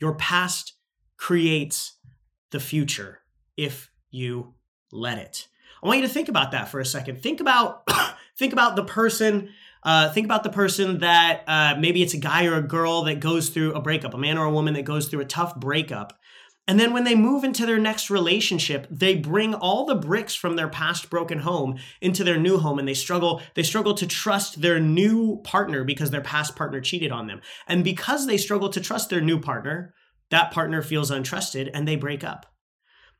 your 0.00 0.14
past 0.14 0.74
creates 1.16 1.96
the 2.50 2.60
future 2.60 3.20
if 3.56 3.90
you 4.10 4.54
let 4.92 5.18
it. 5.18 5.48
I 5.82 5.86
want 5.86 6.00
you 6.00 6.06
to 6.06 6.12
think 6.12 6.28
about 6.28 6.52
that 6.52 6.68
for 6.68 6.80
a 6.80 6.84
second. 6.84 7.22
Think 7.22 7.40
about 7.40 7.88
think 8.38 8.52
about 8.52 8.76
the 8.76 8.84
person 8.84 9.50
uh, 9.82 10.12
think 10.12 10.24
about 10.24 10.44
the 10.44 10.50
person 10.50 10.98
that 10.98 11.42
uh, 11.46 11.74
maybe 11.78 12.02
it's 12.02 12.14
a 12.14 12.18
guy 12.18 12.46
or 12.46 12.54
a 12.54 12.62
girl 12.62 13.02
that 13.04 13.20
goes 13.20 13.48
through 13.48 13.72
a 13.74 13.80
breakup, 13.80 14.14
a 14.14 14.18
man 14.18 14.38
or 14.38 14.46
a 14.46 14.50
woman 14.50 14.74
that 14.74 14.84
goes 14.84 15.08
through 15.08 15.20
a 15.20 15.26
tough 15.26 15.56
breakup. 15.56 16.18
And 16.68 16.78
then 16.78 16.92
when 16.92 17.02
they 17.02 17.16
move 17.16 17.42
into 17.42 17.66
their 17.66 17.78
next 17.78 18.08
relationship, 18.08 18.86
they 18.88 19.16
bring 19.16 19.52
all 19.52 19.84
the 19.84 19.96
bricks 19.96 20.36
from 20.36 20.54
their 20.54 20.68
past 20.68 21.10
broken 21.10 21.40
home 21.40 21.78
into 22.00 22.22
their 22.22 22.38
new 22.38 22.58
home 22.58 22.78
and 22.78 22.86
they 22.86 22.94
struggle 22.94 23.42
they 23.54 23.64
struggle 23.64 23.94
to 23.94 24.06
trust 24.06 24.60
their 24.60 24.78
new 24.78 25.40
partner 25.42 25.82
because 25.82 26.12
their 26.12 26.20
past 26.20 26.54
partner 26.54 26.80
cheated 26.80 27.10
on 27.10 27.26
them. 27.26 27.40
And 27.66 27.82
because 27.82 28.26
they 28.28 28.36
struggle 28.36 28.68
to 28.70 28.80
trust 28.80 29.10
their 29.10 29.20
new 29.20 29.40
partner, 29.40 29.92
that 30.30 30.52
partner 30.52 30.82
feels 30.82 31.10
untrusted 31.10 31.68
and 31.74 31.86
they 31.86 31.96
break 31.96 32.22
up 32.22 32.51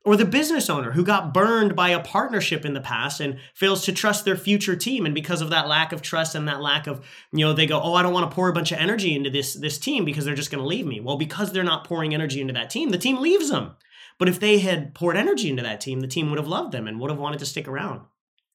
or 0.05 0.17
the 0.17 0.25
business 0.25 0.69
owner 0.69 0.93
who 0.93 1.05
got 1.05 1.33
burned 1.33 1.77
by 1.77 1.91
a 1.91 2.03
partnership 2.03 2.65
in 2.65 2.75
the 2.75 2.81
past 2.81 3.21
and 3.21 3.39
fails 3.55 3.85
to 3.85 3.93
trust 3.93 4.25
their 4.25 4.37
future 4.37 4.77
team 4.77 5.07
and 5.07 5.15
because 5.15 5.41
of 5.41 5.51
that 5.51 5.69
lack 5.69 5.93
of 5.93 6.03
trust 6.03 6.35
and 6.35 6.49
that 6.49 6.61
lack 6.61 6.87
of 6.87 7.05
you 7.33 7.45
know 7.45 7.53
they 7.53 7.67
go 7.67 7.81
oh 7.81 7.95
i 7.95 8.03
don't 8.03 8.13
want 8.13 8.29
to 8.29 8.35
pour 8.35 8.49
a 8.49 8.53
bunch 8.53 8.73
of 8.73 8.79
energy 8.79 9.15
into 9.15 9.31
this 9.31 9.55
this 9.55 9.79
team 9.79 10.05
because 10.05 10.25
they're 10.25 10.35
just 10.35 10.51
going 10.51 10.63
to 10.63 10.67
leave 10.67 10.87
me. 10.87 11.01
Well 11.01 11.17
because 11.17 11.53
they're 11.53 11.63
not 11.65 11.85
pouring 11.85 12.15
energy 12.15 12.41
into 12.41 12.55
that 12.55 12.71
team 12.71 12.91
the 12.91 12.99
team 12.99 13.21
leaves 13.21 13.51
them. 13.51 13.77
But 14.19 14.29
if 14.29 14.39
they 14.39 14.59
had 14.59 14.95
poured 14.95 15.17
energy 15.17 15.51
into 15.51 15.63
that 15.63 15.81
team 15.81 16.01
the 16.01 16.09
team 16.09 16.31
would 16.31 16.39
have 16.39 16.49
loved 16.49 16.73
them 16.73 16.87
and 16.87 17.01
would 17.01 17.11
have 17.11 17.21
wanted 17.21 17.39
to 17.41 17.47
stick 17.47 17.69
around 17.69 18.03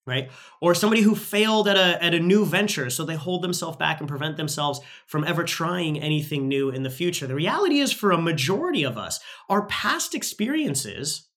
right? 0.06 0.32
Or 0.62 0.74
somebody 0.74 1.01
who 1.01 1.16
failed 1.16 1.68
at 1.68 1.75
a 1.75 2.01
at 2.01 2.13
a 2.13 2.20
new 2.20 2.46
venture 2.46 2.89
so 2.89 3.04
they 3.04 3.16
hold 3.16 3.42
themselves 3.44 3.77
back 3.77 4.00
and 4.00 4.08
prevent 4.08 4.38
themselves 4.38 4.80
from 5.06 5.25
ever 5.25 5.44
trying 5.44 6.00
anything 6.00 6.48
new 6.48 6.70
in 6.70 6.84
the 6.84 6.89
future. 6.89 7.27
The 7.27 7.36
reality 7.36 7.80
is 7.80 7.92
for 7.92 8.12
a 8.12 8.18
majority 8.18 8.84
of 8.84 8.98
us 8.98 9.20
our 9.50 9.66
past 9.66 10.16
experiences 10.16 11.27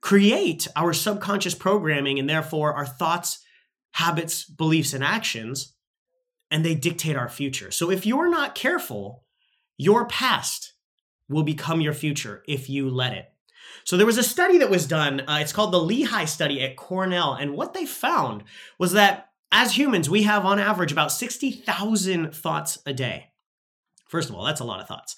create 0.00 0.66
our 0.76 0.92
subconscious 0.92 1.54
programming 1.54 2.18
and 2.18 2.28
therefore 2.28 2.74
our 2.74 2.86
thoughts, 2.86 3.40
habits, 3.92 4.44
beliefs, 4.44 4.92
and 4.92 5.02
actions, 5.02 5.74
and 6.50 6.64
they 6.64 6.74
dictate 6.74 7.16
our 7.16 7.28
future. 7.28 7.70
So 7.70 7.90
if 7.90 8.06
you're 8.06 8.30
not 8.30 8.54
careful, 8.54 9.24
your 9.76 10.06
past 10.06 10.74
will 11.28 11.42
become 11.42 11.80
your 11.80 11.92
future 11.92 12.42
if 12.48 12.70
you 12.70 12.88
let 12.88 13.12
it. 13.12 13.30
So 13.84 13.96
there 13.96 14.06
was 14.06 14.18
a 14.18 14.22
study 14.22 14.58
that 14.58 14.70
was 14.70 14.86
done. 14.86 15.20
Uh, 15.20 15.38
it's 15.40 15.52
called 15.52 15.72
the 15.72 15.80
Lehigh 15.80 16.24
study 16.24 16.62
at 16.62 16.76
Cornell. 16.76 17.34
And 17.34 17.54
what 17.54 17.74
they 17.74 17.86
found 17.86 18.44
was 18.78 18.92
that 18.92 19.30
as 19.50 19.76
humans, 19.76 20.10
we 20.10 20.24
have 20.24 20.44
on 20.44 20.58
average 20.58 20.92
about 20.92 21.12
60,000 21.12 22.34
thoughts 22.34 22.78
a 22.84 22.92
day. 22.92 23.30
First 24.08 24.28
of 24.28 24.36
all, 24.36 24.44
that's 24.44 24.60
a 24.60 24.64
lot 24.64 24.80
of 24.80 24.88
thoughts. 24.88 25.16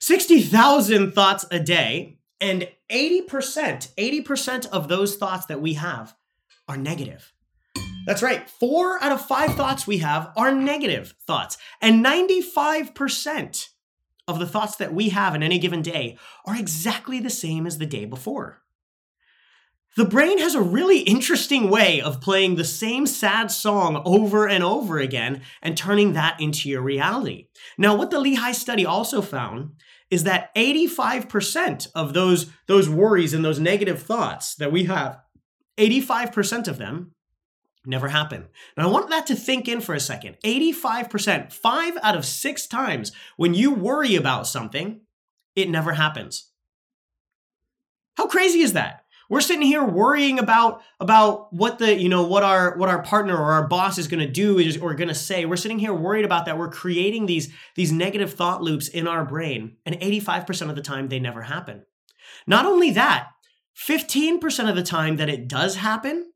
60,000 0.00 1.12
thoughts 1.12 1.46
a 1.50 1.60
day. 1.60 2.18
And 2.42 2.68
80%, 2.90 3.94
80% 3.96 4.66
of 4.70 4.88
those 4.88 5.16
thoughts 5.16 5.46
that 5.46 5.62
we 5.62 5.74
have 5.74 6.16
are 6.68 6.76
negative. 6.76 7.32
That's 8.04 8.20
right. 8.20 8.50
Four 8.50 9.00
out 9.00 9.12
of 9.12 9.24
five 9.24 9.54
thoughts 9.54 9.86
we 9.86 9.98
have 9.98 10.32
are 10.36 10.52
negative 10.52 11.14
thoughts. 11.24 11.56
And 11.80 12.04
95% 12.04 13.68
of 14.26 14.40
the 14.40 14.46
thoughts 14.46 14.74
that 14.76 14.92
we 14.92 15.10
have 15.10 15.36
in 15.36 15.44
any 15.44 15.60
given 15.60 15.82
day 15.82 16.18
are 16.44 16.56
exactly 16.56 17.20
the 17.20 17.30
same 17.30 17.64
as 17.64 17.78
the 17.78 17.86
day 17.86 18.04
before. 18.06 18.62
The 19.94 20.04
brain 20.04 20.38
has 20.38 20.56
a 20.56 20.62
really 20.62 21.00
interesting 21.00 21.70
way 21.70 22.00
of 22.00 22.20
playing 22.20 22.56
the 22.56 22.64
same 22.64 23.06
sad 23.06 23.50
song 23.50 24.02
over 24.04 24.48
and 24.48 24.64
over 24.64 24.98
again 24.98 25.42
and 25.60 25.76
turning 25.76 26.14
that 26.14 26.40
into 26.40 26.68
your 26.68 26.80
reality. 26.80 27.48
Now, 27.78 27.94
what 27.94 28.10
the 28.10 28.18
Lehigh 28.18 28.52
study 28.52 28.86
also 28.86 29.20
found 29.20 29.74
is 30.12 30.24
that 30.24 30.54
85% 30.54 31.88
of 31.94 32.12
those, 32.12 32.50
those 32.66 32.86
worries 32.86 33.32
and 33.32 33.42
those 33.42 33.58
negative 33.58 34.02
thoughts 34.02 34.54
that 34.56 34.70
we 34.70 34.84
have, 34.84 35.18
85% 35.78 36.68
of 36.68 36.76
them 36.76 37.12
never 37.86 38.08
happen. 38.08 38.48
Now, 38.76 38.88
I 38.88 38.92
want 38.92 39.08
that 39.08 39.26
to 39.28 39.34
think 39.34 39.68
in 39.68 39.80
for 39.80 39.94
a 39.94 40.00
second. 40.00 40.36
85%, 40.44 41.50
five 41.50 41.96
out 42.02 42.14
of 42.14 42.26
six 42.26 42.66
times 42.66 43.12
when 43.38 43.54
you 43.54 43.72
worry 43.72 44.14
about 44.14 44.46
something, 44.46 45.00
it 45.56 45.70
never 45.70 45.94
happens. 45.94 46.50
How 48.18 48.26
crazy 48.26 48.60
is 48.60 48.74
that? 48.74 49.01
We're 49.32 49.40
sitting 49.40 49.62
here 49.62 49.82
worrying 49.82 50.38
about 50.38 50.82
about 51.00 51.50
what 51.54 51.78
the 51.78 51.98
you 51.98 52.10
know 52.10 52.22
what 52.22 52.42
our 52.42 52.76
what 52.76 52.90
our 52.90 53.00
partner 53.00 53.34
or 53.34 53.52
our 53.52 53.66
boss 53.66 53.96
is 53.96 54.06
going 54.06 54.20
to 54.20 54.30
do 54.30 54.58
is, 54.58 54.76
or 54.76 54.92
going 54.92 55.08
to 55.08 55.14
say. 55.14 55.46
We're 55.46 55.56
sitting 55.56 55.78
here 55.78 55.94
worried 55.94 56.26
about 56.26 56.44
that. 56.44 56.58
We're 56.58 56.68
creating 56.68 57.24
these 57.24 57.50
these 57.74 57.92
negative 57.92 58.34
thought 58.34 58.62
loops 58.62 58.88
in 58.88 59.08
our 59.08 59.24
brain, 59.24 59.78
and 59.86 59.98
85% 59.98 60.68
of 60.68 60.76
the 60.76 60.82
time 60.82 61.08
they 61.08 61.18
never 61.18 61.40
happen. 61.40 61.86
Not 62.46 62.66
only 62.66 62.90
that, 62.90 63.28
15% 63.74 64.68
of 64.68 64.76
the 64.76 64.82
time 64.82 65.16
that 65.16 65.30
it 65.30 65.48
does 65.48 65.76
happen, 65.76 66.30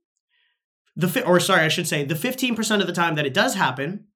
the 0.97 1.23
or 1.27 1.39
sorry, 1.39 1.67
I 1.67 1.69
should 1.69 1.87
say, 1.87 2.03
the 2.03 2.15
15% 2.15 2.81
of 2.81 2.87
the 2.87 2.95
time 2.95 3.17
that 3.17 3.27
it 3.27 3.35
does 3.35 3.57
happen, 3.57 4.07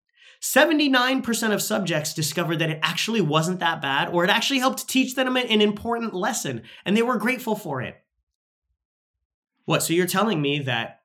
79% 0.41 1.53
of 1.53 1.61
subjects 1.61 2.15
discovered 2.15 2.61
that 2.61 2.71
it 2.71 2.81
actually 2.83 3.21
wasn't 3.21 3.61
that 3.61 3.83
bad, 3.83 4.09
or 4.09 4.25
it 4.25 4.31
actually 4.31 4.61
helped 4.61 4.89
teach 4.89 5.17
them 5.17 5.37
an 5.37 5.61
important 5.61 6.15
lesson, 6.15 6.63
and 6.87 6.97
they 6.97 7.03
were 7.03 7.19
grateful 7.19 7.55
for 7.55 7.83
it. 7.83 8.00
What? 9.65 9.83
So 9.83 9.93
you're 9.93 10.07
telling 10.07 10.41
me 10.41 10.59
that 10.61 11.03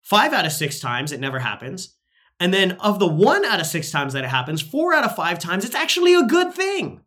five 0.00 0.32
out 0.32 0.46
of 0.46 0.52
six 0.52 0.80
times 0.80 1.12
it 1.12 1.20
never 1.20 1.38
happens, 1.38 1.96
and 2.40 2.52
then 2.52 2.72
of 2.72 2.98
the 2.98 3.06
one 3.06 3.44
out 3.44 3.60
of 3.60 3.66
six 3.66 3.90
times 3.90 4.12
that 4.12 4.24
it 4.24 4.30
happens, 4.30 4.62
four 4.62 4.94
out 4.94 5.04
of 5.04 5.16
five 5.16 5.38
times 5.38 5.64
it's 5.64 5.74
actually 5.74 6.14
a 6.14 6.22
good 6.22 6.52
thing. 6.54 7.00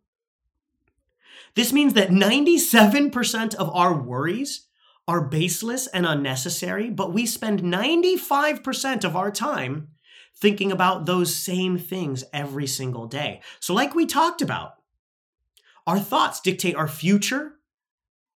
This 1.56 1.74
means 1.74 1.94
that 1.94 2.10
97% 2.10 3.56
of 3.56 3.70
our 3.76 3.94
worries 3.94 4.68
are 5.08 5.28
baseless 5.28 5.88
and 5.88 6.06
unnecessary, 6.06 6.90
but 6.90 7.14
we 7.14 7.26
spend 7.26 7.62
95% 7.62 9.04
of 9.04 9.16
our 9.16 9.32
time 9.32 9.90
thinking 10.36 10.72
about 10.72 11.06
those 11.06 11.36
same 11.36 11.78
things 11.78 12.24
every 12.34 12.68
single 12.68 13.08
day. 13.08 13.42
So, 13.60 13.74
like 13.74 13.94
we 13.94 14.06
talked 14.06 14.42
about, 14.42 14.76
our 15.86 16.00
thoughts 16.00 16.40
dictate 16.40 16.76
our 16.76 16.88
future. 16.88 17.54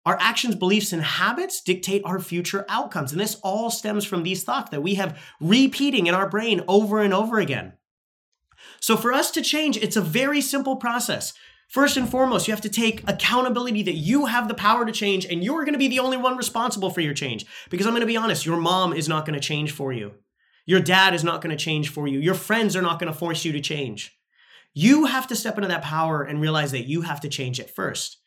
Our 0.06 0.18
actions, 0.20 0.56
beliefs, 0.56 0.94
and 0.94 1.02
habits 1.02 1.62
dictate 1.62 2.04
our 2.06 2.20
future 2.20 2.66
outcomes. 2.70 3.12
And 3.12 3.20
this 3.20 3.36
all 3.44 3.72
stems 3.72 4.06
from 4.06 4.24
these 4.24 4.44
thoughts 4.44 4.70
that 4.70 4.84
we 4.84 4.96
have 4.96 5.20
repeating 5.40 6.08
in 6.08 6.14
our 6.14 6.30
brain 6.30 6.62
over 6.68 7.02
and 7.02 7.14
over 7.14 7.40
again. 7.40 7.74
So, 8.80 8.96
for 8.96 9.12
us 9.12 9.32
to 9.32 9.42
change, 9.42 9.78
it's 9.78 9.96
a 9.96 10.02
very 10.02 10.42
simple 10.42 10.76
process. 10.76 11.34
First 11.68 11.98
and 11.98 12.08
foremost, 12.08 12.48
you 12.48 12.54
have 12.54 12.62
to 12.62 12.70
take 12.70 13.04
accountability 13.10 13.82
that 13.84 13.96
you 13.96 14.26
have 14.28 14.48
the 14.48 14.54
power 14.54 14.86
to 14.86 14.92
change 14.92 15.26
and 15.26 15.44
you're 15.44 15.66
going 15.66 15.74
to 15.74 15.80
be 15.80 15.88
the 15.88 16.00
only 16.00 16.18
one 16.18 16.38
responsible 16.38 16.92
for 16.92 17.02
your 17.02 17.16
change. 17.16 17.46
Because 17.70 17.88
I'm 17.88 17.94
going 17.94 18.02
to 18.02 18.08
be 18.08 18.18
honest, 18.18 18.46
your 18.46 18.58
mom 18.58 18.94
is 18.94 19.10
not 19.10 19.26
going 19.26 19.40
to 19.40 19.46
change 19.46 19.72
for 19.72 19.92
you. 19.92 20.14
Your 20.68 20.80
dad 20.80 21.14
is 21.14 21.24
not 21.24 21.42
going 21.42 21.56
to 21.56 21.64
change 21.64 21.90
for 21.90 22.08
you. 22.08 22.20
Your 22.20 22.34
friends 22.36 22.76
are 22.76 22.82
not 22.82 23.00
going 23.00 23.12
to 23.12 23.18
force 23.18 23.46
you 23.46 23.52
to 23.54 23.60
change. 23.60 24.18
You 24.74 25.06
have 25.06 25.28
to 25.28 25.36
step 25.36 25.58
into 25.58 25.68
that 25.70 25.82
power 25.82 26.22
and 26.22 26.42
realize 26.42 26.72
that 26.72 26.88
you 26.88 27.02
have 27.02 27.22
to 27.22 27.30
change 27.30 27.60
it 27.60 27.70
first. 27.70 28.18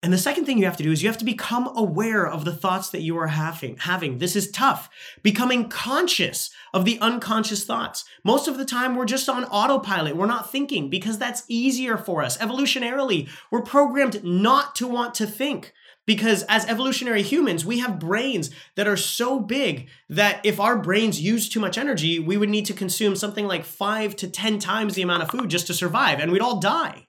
And 0.00 0.12
the 0.12 0.18
second 0.18 0.44
thing 0.44 0.58
you 0.58 0.64
have 0.64 0.76
to 0.76 0.84
do 0.84 0.92
is 0.92 1.02
you 1.02 1.08
have 1.08 1.18
to 1.18 1.24
become 1.24 1.76
aware 1.76 2.24
of 2.24 2.44
the 2.44 2.54
thoughts 2.54 2.90
that 2.90 3.02
you 3.02 3.18
are 3.18 3.26
having. 3.26 3.76
Having 3.78 4.18
this 4.18 4.36
is 4.36 4.48
tough. 4.48 4.88
Becoming 5.24 5.68
conscious 5.68 6.50
of 6.72 6.84
the 6.84 7.00
unconscious 7.00 7.64
thoughts. 7.64 8.04
Most 8.22 8.46
of 8.46 8.58
the 8.58 8.64
time 8.64 8.94
we're 8.94 9.06
just 9.06 9.28
on 9.28 9.44
autopilot. 9.46 10.16
We're 10.16 10.26
not 10.26 10.52
thinking 10.52 10.88
because 10.88 11.18
that's 11.18 11.42
easier 11.48 11.98
for 11.98 12.22
us. 12.22 12.38
Evolutionarily, 12.38 13.28
we're 13.50 13.62
programmed 13.62 14.22
not 14.22 14.76
to 14.76 14.86
want 14.86 15.14
to 15.14 15.26
think 15.26 15.72
because 16.06 16.44
as 16.44 16.64
evolutionary 16.66 17.22
humans, 17.22 17.66
we 17.66 17.80
have 17.80 17.98
brains 17.98 18.50
that 18.76 18.86
are 18.86 18.96
so 18.96 19.40
big 19.40 19.88
that 20.08 20.40
if 20.44 20.60
our 20.60 20.78
brains 20.78 21.20
use 21.20 21.48
too 21.48 21.60
much 21.60 21.76
energy, 21.76 22.20
we 22.20 22.36
would 22.36 22.48
need 22.48 22.66
to 22.66 22.72
consume 22.72 23.16
something 23.16 23.48
like 23.48 23.64
5 23.64 24.14
to 24.14 24.30
10 24.30 24.60
times 24.60 24.94
the 24.94 25.02
amount 25.02 25.24
of 25.24 25.30
food 25.30 25.50
just 25.50 25.66
to 25.66 25.74
survive 25.74 26.20
and 26.20 26.30
we'd 26.30 26.40
all 26.40 26.60
die. 26.60 27.07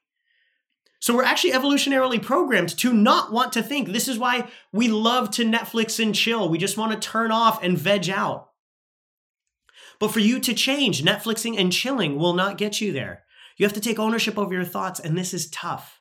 So 0.99 1.15
we're 1.15 1.23
actually 1.23 1.53
evolutionarily 1.53 2.21
programmed 2.21 2.77
to 2.79 2.93
not 2.93 3.31
want 3.31 3.53
to 3.53 3.63
think. 3.63 3.87
This 3.89 4.07
is 4.07 4.19
why 4.19 4.49
we 4.73 4.89
love 4.89 5.31
to 5.31 5.45
Netflix 5.45 6.03
and 6.03 6.13
chill. 6.13 6.49
We 6.49 6.57
just 6.57 6.77
want 6.77 6.91
to 6.91 7.09
turn 7.09 7.31
off 7.31 7.63
and 7.63 7.77
veg 7.77 8.09
out. 8.09 8.49
But 9.99 10.11
for 10.11 10.19
you 10.19 10.39
to 10.41 10.53
change, 10.53 11.03
Netflixing 11.03 11.57
and 11.57 11.71
chilling 11.71 12.17
will 12.17 12.33
not 12.33 12.57
get 12.57 12.81
you 12.81 12.91
there. 12.91 13.23
You 13.57 13.65
have 13.65 13.73
to 13.73 13.81
take 13.81 13.99
ownership 13.99 14.37
over 14.37 14.53
your 14.53 14.65
thoughts, 14.65 14.99
and 14.99 15.17
this 15.17 15.33
is 15.33 15.49
tough. 15.49 15.99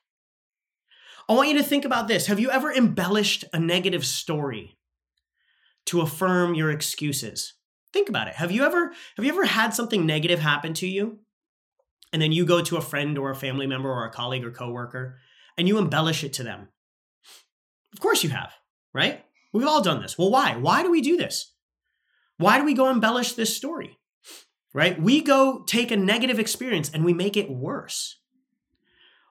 I 1.28 1.34
want 1.34 1.48
you 1.48 1.58
to 1.58 1.64
think 1.64 1.84
about 1.84 2.08
this. 2.08 2.26
Have 2.26 2.40
you 2.40 2.50
ever 2.50 2.72
embellished 2.72 3.44
a 3.52 3.58
negative 3.58 4.06
story 4.06 4.78
to 5.86 6.00
affirm 6.00 6.54
your 6.54 6.70
excuses? 6.70 7.54
Think 7.92 8.08
about 8.08 8.28
it. 8.28 8.34
Have 8.34 8.52
you 8.52 8.64
ever 8.64 8.92
have 9.16 9.24
you 9.24 9.32
ever 9.32 9.44
had 9.44 9.74
something 9.74 10.06
negative 10.06 10.38
happen 10.38 10.74
to 10.74 10.86
you 10.86 11.18
and 12.12 12.20
then 12.20 12.32
you 12.32 12.44
go 12.44 12.62
to 12.62 12.76
a 12.76 12.82
friend 12.82 13.18
or 13.18 13.30
a 13.30 13.36
family 13.36 13.66
member 13.66 13.90
or 13.90 14.04
a 14.04 14.10
colleague 14.10 14.44
or 14.44 14.50
coworker 14.50 15.18
and 15.56 15.68
you 15.68 15.78
embellish 15.78 16.24
it 16.24 16.32
to 16.34 16.42
them. 16.42 16.68
Of 17.92 18.00
course 18.00 18.22
you 18.22 18.30
have, 18.30 18.52
right? 18.94 19.24
We've 19.52 19.66
all 19.66 19.82
done 19.82 20.02
this. 20.02 20.16
Well, 20.16 20.30
why? 20.30 20.56
Why 20.56 20.82
do 20.82 20.90
we 20.90 21.00
do 21.00 21.16
this? 21.16 21.52
Why 22.36 22.58
do 22.58 22.64
we 22.64 22.74
go 22.74 22.90
embellish 22.90 23.32
this 23.32 23.56
story? 23.56 23.98
Right? 24.74 25.00
We 25.00 25.22
go 25.22 25.64
take 25.66 25.90
a 25.90 25.96
negative 25.96 26.38
experience 26.38 26.90
and 26.92 27.04
we 27.04 27.14
make 27.14 27.36
it 27.36 27.50
worse. 27.50 28.17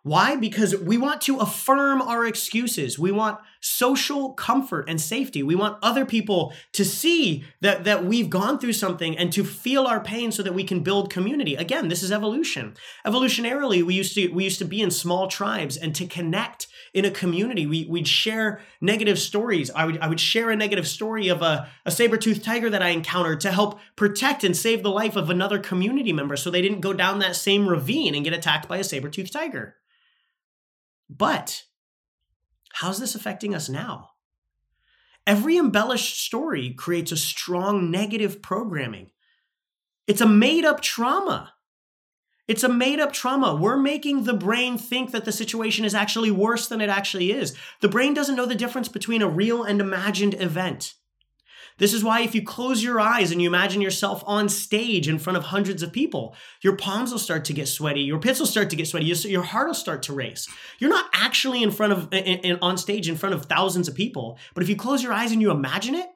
Why? 0.08 0.38
Because 0.38 0.74
we 0.74 0.98
want 0.98 1.20
to 1.24 1.40
affirm 1.40 2.02
our 2.02 2.26
excuses. 2.26 2.98
We 2.98 3.12
want 3.12 3.40
social 3.60 4.32
comfort 4.32 4.88
and 4.88 5.02
safety. 5.02 5.44
We 5.44 5.56
want 5.56 5.80
other 5.84 6.06
people 6.06 6.54
to 6.72 6.86
see 6.86 7.44
that, 7.60 7.84
that 7.84 8.06
we've 8.06 8.30
gone 8.30 8.58
through 8.58 8.72
something 8.72 9.18
and 9.18 9.34
to 9.34 9.44
feel 9.44 9.86
our 9.86 10.00
pain 10.00 10.32
so 10.32 10.44
that 10.44 10.54
we 10.54 10.64
can 10.64 10.80
build 10.80 11.12
community. 11.12 11.56
Again, 11.56 11.90
this 11.90 12.04
is 12.04 12.12
evolution. 12.14 12.76
Evolutionarily, 13.06 13.84
we 13.84 13.96
used 13.96 14.16
to 14.16 14.30
we 14.30 14.46
used 14.46 14.60
to 14.60 14.66
be 14.66 14.82
in 14.82 14.92
small 14.92 15.28
tribes 15.28 15.76
and 15.76 15.94
to 15.96 16.06
connect 16.08 16.68
in 16.94 17.04
a 17.04 17.12
community. 17.12 17.68
We, 17.68 17.86
we'd 17.90 18.08
share 18.08 18.62
negative 18.80 19.20
stories. 19.20 19.70
I 19.76 19.84
would, 19.84 20.00
I 20.00 20.08
would 20.08 20.22
share 20.22 20.52
a 20.52 20.56
negative 20.56 20.88
story 20.88 21.28
of 21.28 21.42
a, 21.42 21.68
a 21.86 21.92
saber-toothed 21.92 22.46
tiger 22.46 22.70
that 22.70 22.82
I 22.82 22.90
encountered 22.90 23.42
to 23.42 23.52
help 23.52 23.82
protect 23.98 24.46
and 24.46 24.56
save 24.56 24.84
the 24.84 24.90
life 24.90 25.18
of 25.18 25.30
another 25.30 25.60
community 25.60 26.14
member 26.14 26.38
so 26.38 26.50
they 26.50 26.62
didn't 26.62 26.80
go 26.80 26.94
down 26.94 27.20
that 27.20 27.36
same 27.36 27.68
ravine 27.68 28.16
and 28.16 28.24
get 28.24 28.34
attacked 28.34 28.70
by 28.70 28.78
a 28.78 28.86
saber-toothed 28.86 29.34
tiger. 29.34 29.76
But 31.10 31.64
how's 32.74 33.00
this 33.00 33.16
affecting 33.16 33.56
us 33.56 33.70
now? 33.70 34.12
Every 35.26 35.58
embellished 35.58 36.24
story 36.24 36.74
creates 36.74 37.12
a 37.12 37.18
strong 37.18 37.92
negative 37.92 38.42
programming. 38.42 39.12
It's 40.08 40.22
a 40.22 40.28
made 40.28 40.64
up 40.64 40.82
trauma. 40.82 41.54
It's 42.48 42.64
a 42.64 42.70
made 42.70 43.02
up 43.02 43.12
trauma. 43.12 43.56
We're 43.56 43.78
making 43.78 44.24
the 44.24 44.34
brain 44.34 44.78
think 44.78 45.12
that 45.12 45.26
the 45.26 45.34
situation 45.34 45.84
is 45.84 45.94
actually 45.94 46.32
worse 46.32 46.68
than 46.68 46.80
it 46.80 46.90
actually 46.90 47.32
is. 47.32 47.58
The 47.82 47.90
brain 47.90 48.14
doesn't 48.14 48.38
know 48.38 48.46
the 48.46 48.56
difference 48.56 48.88
between 48.88 49.22
a 49.22 49.28
real 49.28 49.64
and 49.64 49.82
imagined 49.82 50.36
event. 50.36 50.94
This 51.78 51.94
is 51.94 52.04
why 52.04 52.22
if 52.22 52.34
you 52.34 52.42
close 52.42 52.84
your 52.84 53.00
eyes 53.00 53.32
and 53.32 53.42
you 53.42 53.48
imagine 53.48 53.82
yourself 53.82 54.24
on 54.26 54.50
stage 54.50 55.08
in 55.08 55.20
front 55.20 55.38
of 55.38 55.44
hundreds 55.44 55.84
of 55.84 55.92
people, 55.92 56.36
your 56.62 56.76
palms 56.76 57.12
will 57.12 57.20
start 57.20 57.46
to 57.46 57.54
get 57.54 57.68
sweaty, 57.68 58.02
your 58.02 58.20
pits 58.20 58.40
will 58.40 58.48
start 58.48 58.70
to 58.72 58.76
get 58.76 58.88
sweaty, 58.88 59.06
your 59.06 59.44
heart 59.44 59.68
will 59.68 59.74
start 59.74 60.04
to 60.04 60.14
race. 60.14 60.48
You're 60.80 60.90
not 60.90 61.10
actually 61.14 61.62
in 61.62 61.72
front 61.72 61.94
of 61.94 62.14
in, 62.14 62.58
on 62.62 62.78
stage 62.78 63.08
in 63.08 63.16
front 63.16 63.36
of 63.36 63.46
thousands 63.46 63.88
of 63.88 63.96
people, 63.96 64.40
but 64.54 64.64
if 64.64 64.70
you 64.70 64.76
close 64.76 65.04
your 65.04 65.14
eyes 65.14 65.32
and 65.32 65.42
you 65.42 65.52
imagine 65.52 65.96
it, 65.96 66.08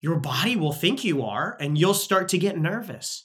your 0.00 0.16
body 0.16 0.54
will 0.54 0.72
think 0.72 1.02
you 1.02 1.22
are 1.22 1.56
and 1.60 1.78
you'll 1.78 1.94
start 1.94 2.28
to 2.28 2.38
get 2.38 2.58
nervous. 2.58 3.24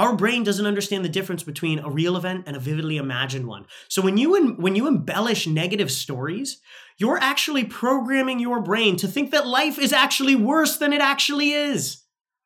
Our 0.00 0.16
brain 0.16 0.44
doesn't 0.44 0.64
understand 0.64 1.04
the 1.04 1.10
difference 1.10 1.42
between 1.42 1.78
a 1.78 1.90
real 1.90 2.16
event 2.16 2.44
and 2.46 2.56
a 2.56 2.58
vividly 2.58 2.96
imagined 2.96 3.46
one. 3.46 3.66
So 3.88 4.00
when 4.00 4.16
you 4.16 4.54
when 4.54 4.74
you 4.74 4.86
embellish 4.88 5.46
negative 5.46 5.92
stories, 5.92 6.58
you're 6.96 7.18
actually 7.18 7.64
programming 7.64 8.38
your 8.38 8.62
brain 8.62 8.96
to 8.96 9.06
think 9.06 9.30
that 9.32 9.46
life 9.46 9.78
is 9.78 9.92
actually 9.92 10.34
worse 10.34 10.78
than 10.78 10.94
it 10.94 11.02
actually 11.02 11.52
is. 11.52 12.02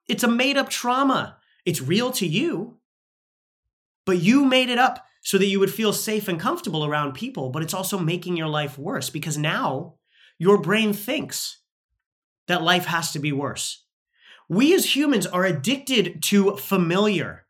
It's 0.08 0.24
a 0.24 0.28
made 0.28 0.56
up 0.56 0.68
trauma. 0.68 1.36
It's 1.64 1.80
real 1.80 2.10
to 2.14 2.26
you, 2.26 2.78
but 4.04 4.18
you 4.18 4.44
made 4.44 4.68
it 4.68 4.78
up 4.78 5.06
so 5.22 5.38
that 5.38 5.46
you 5.46 5.60
would 5.60 5.72
feel 5.72 5.92
safe 5.92 6.26
and 6.26 6.40
comfortable 6.40 6.84
around 6.84 7.12
people, 7.12 7.50
but 7.50 7.62
it's 7.62 7.72
also 7.72 8.00
making 8.00 8.36
your 8.36 8.48
life 8.48 8.76
worse 8.76 9.10
because 9.10 9.38
now 9.38 9.94
your 10.40 10.60
brain 10.60 10.92
thinks 10.92 11.58
that 12.48 12.64
life 12.64 12.86
has 12.86 13.12
to 13.12 13.20
be 13.20 13.30
worse. 13.30 13.84
We 14.48 14.74
as 14.74 14.96
humans 14.96 15.24
are 15.24 15.44
addicted 15.44 16.20
to 16.24 16.56
familiar. 16.56 17.43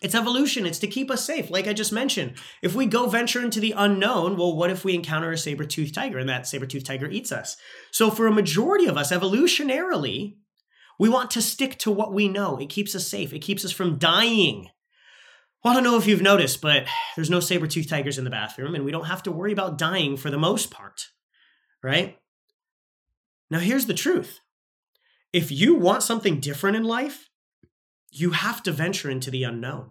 It's 0.00 0.14
evolution. 0.14 0.64
It's 0.64 0.78
to 0.78 0.86
keep 0.86 1.10
us 1.10 1.24
safe. 1.24 1.50
Like 1.50 1.66
I 1.66 1.72
just 1.72 1.92
mentioned, 1.92 2.34
if 2.62 2.74
we 2.74 2.86
go 2.86 3.06
venture 3.06 3.42
into 3.42 3.60
the 3.60 3.74
unknown, 3.76 4.36
well, 4.36 4.56
what 4.56 4.70
if 4.70 4.84
we 4.84 4.94
encounter 4.94 5.30
a 5.30 5.36
saber-toothed 5.38 5.94
tiger 5.94 6.18
and 6.18 6.28
that 6.28 6.46
saber-toothed 6.46 6.86
tiger 6.86 7.08
eats 7.08 7.32
us? 7.32 7.56
So 7.90 8.10
for 8.10 8.26
a 8.26 8.32
majority 8.32 8.86
of 8.86 8.96
us, 8.96 9.12
evolutionarily, 9.12 10.36
we 10.98 11.08
want 11.08 11.30
to 11.32 11.42
stick 11.42 11.78
to 11.78 11.90
what 11.90 12.12
we 12.12 12.28
know. 12.28 12.58
It 12.58 12.68
keeps 12.68 12.94
us 12.94 13.06
safe. 13.06 13.32
It 13.32 13.40
keeps 13.40 13.64
us 13.64 13.72
from 13.72 13.98
dying. 13.98 14.68
Well, 15.62 15.72
I 15.72 15.74
don't 15.74 15.84
know 15.84 15.98
if 15.98 16.06
you've 16.06 16.22
noticed, 16.22 16.60
but 16.60 16.86
there's 17.16 17.30
no 17.30 17.40
saber 17.40 17.66
tooth 17.66 17.88
tigers 17.88 18.18
in 18.18 18.24
the 18.24 18.30
bathroom, 18.30 18.74
and 18.74 18.84
we 18.84 18.90
don't 18.92 19.06
have 19.06 19.22
to 19.24 19.32
worry 19.32 19.52
about 19.52 19.78
dying 19.78 20.16
for 20.16 20.30
the 20.30 20.38
most 20.38 20.70
part, 20.70 21.08
right? 21.82 22.18
Now, 23.50 23.58
here's 23.58 23.86
the 23.86 23.94
truth 23.94 24.40
if 25.32 25.50
you 25.50 25.74
want 25.74 26.02
something 26.02 26.40
different 26.40 26.76
in 26.76 26.84
life, 26.84 27.29
you 28.10 28.30
have 28.30 28.62
to 28.64 28.72
venture 28.72 29.10
into 29.10 29.30
the 29.30 29.44
unknown. 29.44 29.90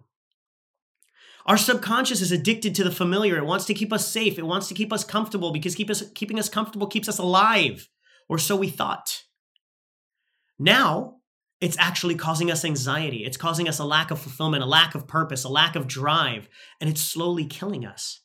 Our 1.46 1.56
subconscious 1.56 2.20
is 2.20 2.32
addicted 2.32 2.74
to 2.74 2.84
the 2.84 2.90
familiar. 2.90 3.36
It 3.36 3.46
wants 3.46 3.64
to 3.66 3.74
keep 3.74 3.92
us 3.92 4.06
safe. 4.06 4.38
It 4.38 4.46
wants 4.46 4.68
to 4.68 4.74
keep 4.74 4.92
us 4.92 5.04
comfortable 5.04 5.52
because 5.52 5.74
keep 5.74 5.90
us, 5.90 6.02
keeping 6.14 6.38
us 6.38 6.48
comfortable 6.48 6.86
keeps 6.86 7.08
us 7.08 7.18
alive, 7.18 7.88
or 8.28 8.38
so 8.38 8.56
we 8.56 8.68
thought. 8.68 9.22
Now, 10.58 11.16
it's 11.60 11.78
actually 11.78 12.14
causing 12.14 12.50
us 12.50 12.64
anxiety. 12.64 13.24
It's 13.24 13.36
causing 13.36 13.68
us 13.68 13.78
a 13.78 13.84
lack 13.84 14.10
of 14.10 14.18
fulfillment, 14.18 14.62
a 14.62 14.66
lack 14.66 14.94
of 14.94 15.06
purpose, 15.06 15.44
a 15.44 15.48
lack 15.48 15.76
of 15.76 15.86
drive, 15.86 16.48
and 16.80 16.88
it's 16.88 17.02
slowly 17.02 17.46
killing 17.46 17.84
us. 17.84 18.20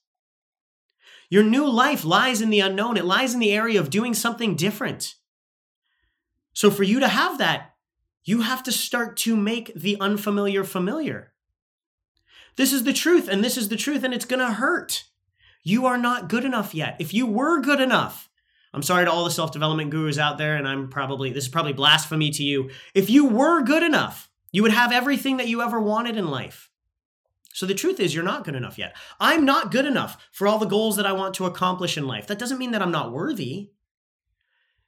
Your 1.29 1.43
new 1.43 1.69
life 1.69 2.05
lies 2.05 2.41
in 2.41 2.49
the 2.49 2.59
unknown, 2.59 2.97
it 2.97 3.05
lies 3.05 3.33
in 3.33 3.39
the 3.39 3.51
area 3.51 3.79
of 3.79 3.89
doing 3.89 4.13
something 4.13 4.55
different. 4.55 5.15
So, 6.53 6.69
for 6.69 6.83
you 6.83 6.99
to 6.99 7.07
have 7.07 7.39
that, 7.39 7.74
you 8.25 8.41
have 8.41 8.63
to 8.63 8.71
start 8.71 9.15
to 9.17 9.35
make 9.35 9.73
the 9.75 9.97
unfamiliar 10.01 10.63
familiar. 10.63 11.31
This 12.57 12.73
is 12.73 12.83
the 12.83 12.93
truth, 12.93 13.27
and 13.27 13.43
this 13.43 13.57
is 13.57 13.69
the 13.69 13.75
truth, 13.75 14.03
and 14.03 14.13
it's 14.13 14.25
gonna 14.25 14.51
hurt. 14.51 15.05
You 15.63 15.85
are 15.85 15.97
not 15.97 16.27
good 16.27 16.43
enough 16.43 16.73
yet. 16.73 16.97
If 16.99 17.13
you 17.13 17.25
were 17.25 17.61
good 17.61 17.79
enough, 17.79 18.29
I'm 18.73 18.83
sorry 18.83 19.05
to 19.05 19.11
all 19.11 19.23
the 19.23 19.31
self 19.31 19.51
development 19.51 19.91
gurus 19.91 20.17
out 20.17 20.37
there, 20.37 20.55
and 20.55 20.67
I'm 20.67 20.89
probably, 20.89 21.31
this 21.31 21.45
is 21.45 21.49
probably 21.49 21.73
blasphemy 21.73 22.31
to 22.31 22.43
you. 22.43 22.71
If 22.93 23.09
you 23.09 23.25
were 23.25 23.61
good 23.61 23.83
enough, 23.83 24.29
you 24.51 24.63
would 24.63 24.73
have 24.73 24.91
everything 24.91 25.37
that 25.37 25.47
you 25.47 25.61
ever 25.61 25.79
wanted 25.79 26.17
in 26.17 26.27
life. 26.27 26.69
So 27.53 27.65
the 27.65 27.73
truth 27.73 27.99
is, 27.99 28.13
you're 28.13 28.23
not 28.23 28.43
good 28.43 28.55
enough 28.55 28.77
yet. 28.77 28.95
I'm 29.19 29.45
not 29.45 29.71
good 29.71 29.85
enough 29.85 30.27
for 30.31 30.47
all 30.47 30.57
the 30.57 30.65
goals 30.65 30.97
that 30.97 31.05
I 31.05 31.13
want 31.13 31.35
to 31.35 31.45
accomplish 31.45 31.97
in 31.97 32.05
life. 32.05 32.27
That 32.27 32.39
doesn't 32.39 32.57
mean 32.57 32.71
that 32.71 32.81
I'm 32.81 32.91
not 32.91 33.13
worthy. 33.13 33.69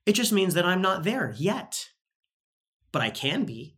It 0.06 0.14
just 0.14 0.34
means 0.34 0.54
that 0.54 0.66
I'm 0.66 0.82
not 0.82 1.04
there 1.04 1.34
yet. 1.38 1.90
But 2.98 3.06
I 3.06 3.12
can 3.12 3.46
be. 3.46 3.76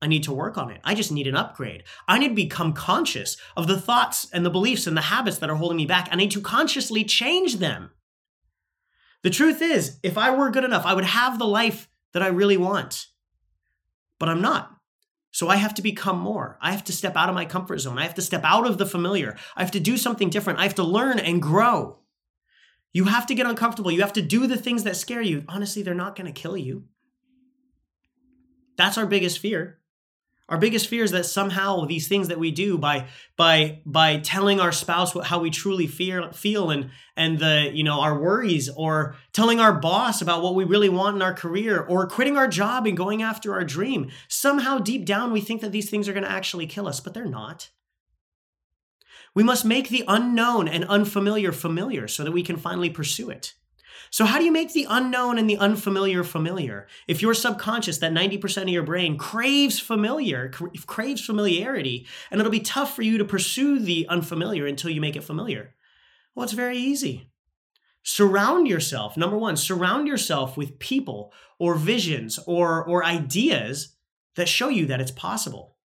I 0.00 0.06
need 0.06 0.22
to 0.22 0.32
work 0.32 0.56
on 0.56 0.70
it. 0.70 0.80
I 0.84 0.94
just 0.94 1.10
need 1.10 1.26
an 1.26 1.34
upgrade. 1.34 1.82
I 2.06 2.16
need 2.16 2.28
to 2.28 2.34
become 2.36 2.74
conscious 2.74 3.36
of 3.56 3.66
the 3.66 3.76
thoughts 3.76 4.28
and 4.32 4.46
the 4.46 4.50
beliefs 4.50 4.86
and 4.86 4.96
the 4.96 5.00
habits 5.00 5.38
that 5.38 5.50
are 5.50 5.56
holding 5.56 5.78
me 5.78 5.84
back. 5.84 6.08
I 6.12 6.14
need 6.14 6.30
to 6.30 6.40
consciously 6.40 7.02
change 7.02 7.56
them. 7.56 7.90
The 9.24 9.30
truth 9.30 9.60
is, 9.62 9.98
if 10.04 10.16
I 10.16 10.30
were 10.30 10.52
good 10.52 10.62
enough, 10.62 10.86
I 10.86 10.94
would 10.94 11.06
have 11.06 11.40
the 11.40 11.44
life 11.44 11.88
that 12.12 12.22
I 12.22 12.28
really 12.28 12.56
want. 12.56 13.08
But 14.20 14.28
I'm 14.28 14.40
not. 14.40 14.70
So 15.32 15.48
I 15.48 15.56
have 15.56 15.74
to 15.74 15.82
become 15.82 16.20
more. 16.20 16.56
I 16.60 16.70
have 16.70 16.84
to 16.84 16.92
step 16.92 17.16
out 17.16 17.28
of 17.28 17.34
my 17.34 17.46
comfort 17.46 17.80
zone. 17.80 17.98
I 17.98 18.04
have 18.04 18.14
to 18.14 18.22
step 18.22 18.42
out 18.44 18.64
of 18.64 18.78
the 18.78 18.86
familiar. 18.86 19.36
I 19.56 19.62
have 19.62 19.72
to 19.72 19.80
do 19.80 19.96
something 19.96 20.30
different. 20.30 20.60
I 20.60 20.62
have 20.62 20.76
to 20.76 20.84
learn 20.84 21.18
and 21.18 21.42
grow. 21.42 21.98
You 22.92 23.06
have 23.06 23.26
to 23.26 23.34
get 23.34 23.48
uncomfortable. 23.48 23.90
You 23.90 24.02
have 24.02 24.12
to 24.12 24.22
do 24.22 24.46
the 24.46 24.56
things 24.56 24.84
that 24.84 24.94
scare 24.94 25.20
you. 25.20 25.42
Honestly, 25.48 25.82
they're 25.82 25.94
not 25.94 26.14
going 26.14 26.32
to 26.32 26.40
kill 26.40 26.56
you. 26.56 26.84
That's 28.76 28.98
our 28.98 29.06
biggest 29.06 29.38
fear. 29.38 29.78
Our 30.48 30.58
biggest 30.58 30.88
fear 30.88 31.02
is 31.02 31.12
that 31.12 31.24
somehow 31.24 31.86
these 31.86 32.08
things 32.08 32.28
that 32.28 32.38
we 32.38 32.50
do 32.50 32.76
by 32.76 33.06
by 33.36 33.80
by 33.86 34.18
telling 34.18 34.60
our 34.60 34.70
spouse 34.70 35.14
what, 35.14 35.26
how 35.26 35.40
we 35.40 35.48
truly 35.48 35.86
feel 35.86 36.30
feel 36.32 36.70
and 36.70 36.90
and 37.16 37.38
the 37.38 37.70
you 37.72 37.82
know 37.82 38.00
our 38.00 38.18
worries 38.18 38.68
or 38.68 39.16
telling 39.32 39.60
our 39.60 39.72
boss 39.72 40.20
about 40.20 40.42
what 40.42 40.54
we 40.54 40.64
really 40.64 40.90
want 40.90 41.16
in 41.16 41.22
our 41.22 41.32
career 41.32 41.80
or 41.80 42.06
quitting 42.06 42.36
our 42.36 42.48
job 42.48 42.86
and 42.86 42.98
going 42.98 43.22
after 43.22 43.54
our 43.54 43.64
dream 43.64 44.10
somehow 44.28 44.78
deep 44.78 45.06
down 45.06 45.32
we 45.32 45.40
think 45.40 45.62
that 45.62 45.72
these 45.72 45.88
things 45.88 46.06
are 46.06 46.12
going 46.12 46.22
to 46.22 46.30
actually 46.30 46.66
kill 46.66 46.86
us 46.86 47.00
but 47.00 47.14
they're 47.14 47.24
not. 47.24 47.70
We 49.34 49.42
must 49.42 49.64
make 49.64 49.88
the 49.88 50.04
unknown 50.06 50.68
and 50.68 50.84
unfamiliar 50.84 51.52
familiar 51.52 52.06
so 52.08 52.24
that 52.24 52.32
we 52.32 52.42
can 52.42 52.58
finally 52.58 52.90
pursue 52.90 53.30
it. 53.30 53.54
So, 54.12 54.26
how 54.26 54.38
do 54.38 54.44
you 54.44 54.52
make 54.52 54.74
the 54.74 54.86
unknown 54.90 55.38
and 55.38 55.48
the 55.48 55.56
unfamiliar 55.56 56.22
familiar? 56.22 56.86
If 57.08 57.22
your 57.22 57.32
subconscious, 57.32 57.96
that 57.98 58.12
90% 58.12 58.64
of 58.64 58.68
your 58.68 58.82
brain, 58.82 59.16
craves 59.16 59.80
familiar, 59.80 60.50
craves 60.86 61.24
familiarity, 61.24 62.06
and 62.30 62.38
it'll 62.38 62.52
be 62.52 62.60
tough 62.60 62.94
for 62.94 63.00
you 63.00 63.16
to 63.16 63.24
pursue 63.24 63.78
the 63.78 64.06
unfamiliar 64.10 64.66
until 64.66 64.90
you 64.90 65.00
make 65.00 65.16
it 65.16 65.24
familiar. 65.24 65.74
Well, 66.34 66.44
it's 66.44 66.52
very 66.52 66.76
easy. 66.76 67.30
Surround 68.02 68.68
yourself, 68.68 69.16
number 69.16 69.38
one, 69.38 69.56
surround 69.56 70.06
yourself 70.06 70.58
with 70.58 70.78
people 70.78 71.32
or 71.58 71.74
visions 71.74 72.38
or, 72.46 72.84
or 72.84 73.02
ideas 73.06 73.96
that 74.34 74.46
show 74.48 74.68
you 74.68 74.84
that 74.86 75.00
it's 75.00 75.10
possible. 75.10 75.76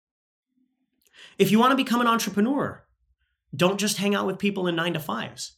If 1.38 1.52
you 1.52 1.60
want 1.60 1.70
to 1.70 1.76
become 1.76 2.00
an 2.00 2.08
entrepreneur, 2.08 2.84
don't 3.54 3.78
just 3.78 3.98
hang 3.98 4.16
out 4.16 4.26
with 4.26 4.40
people 4.40 4.66
in 4.66 4.74
nine 4.74 4.94
to 4.94 5.00
fives 5.00 5.52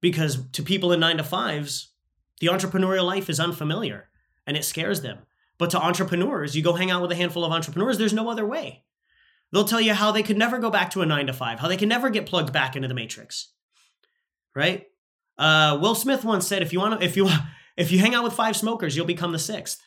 because 0.00 0.48
to 0.52 0.62
people 0.62 0.92
in 0.92 1.00
nine 1.00 1.16
to 1.16 1.24
fives, 1.24 1.94
the 2.40 2.48
entrepreneurial 2.48 3.04
life 3.04 3.30
is 3.30 3.40
unfamiliar 3.40 4.08
and 4.46 4.56
it 4.56 4.64
scares 4.64 5.00
them. 5.00 5.18
But 5.58 5.70
to 5.70 5.80
entrepreneurs, 5.80 6.54
you 6.54 6.62
go 6.62 6.74
hang 6.74 6.90
out 6.90 7.02
with 7.02 7.12
a 7.12 7.16
handful 7.16 7.44
of 7.44 7.52
entrepreneurs, 7.52 7.98
there's 7.98 8.12
no 8.12 8.28
other 8.28 8.46
way. 8.46 8.84
They'll 9.52 9.64
tell 9.64 9.80
you 9.80 9.94
how 9.94 10.12
they 10.12 10.22
could 10.22 10.36
never 10.36 10.58
go 10.58 10.70
back 10.70 10.90
to 10.90 11.02
a 11.02 11.06
nine 11.06 11.28
to 11.28 11.32
five, 11.32 11.60
how 11.60 11.68
they 11.68 11.76
can 11.76 11.88
never 11.88 12.10
get 12.10 12.26
plugged 12.26 12.52
back 12.52 12.76
into 12.76 12.88
the 12.88 12.94
matrix. 12.94 13.52
Right? 14.54 14.86
Uh, 15.38 15.78
Will 15.80 15.94
Smith 15.94 16.24
once 16.24 16.46
said, 16.46 16.62
if 16.62 16.72
you 16.72 16.80
want 16.80 17.00
to, 17.00 17.06
if 17.06 17.16
you 17.16 17.28
if 17.76 17.92
you 17.92 17.98
hang 17.98 18.14
out 18.14 18.24
with 18.24 18.32
five 18.32 18.56
smokers, 18.56 18.96
you'll 18.96 19.06
become 19.06 19.32
the 19.32 19.38
sixth. 19.38 19.80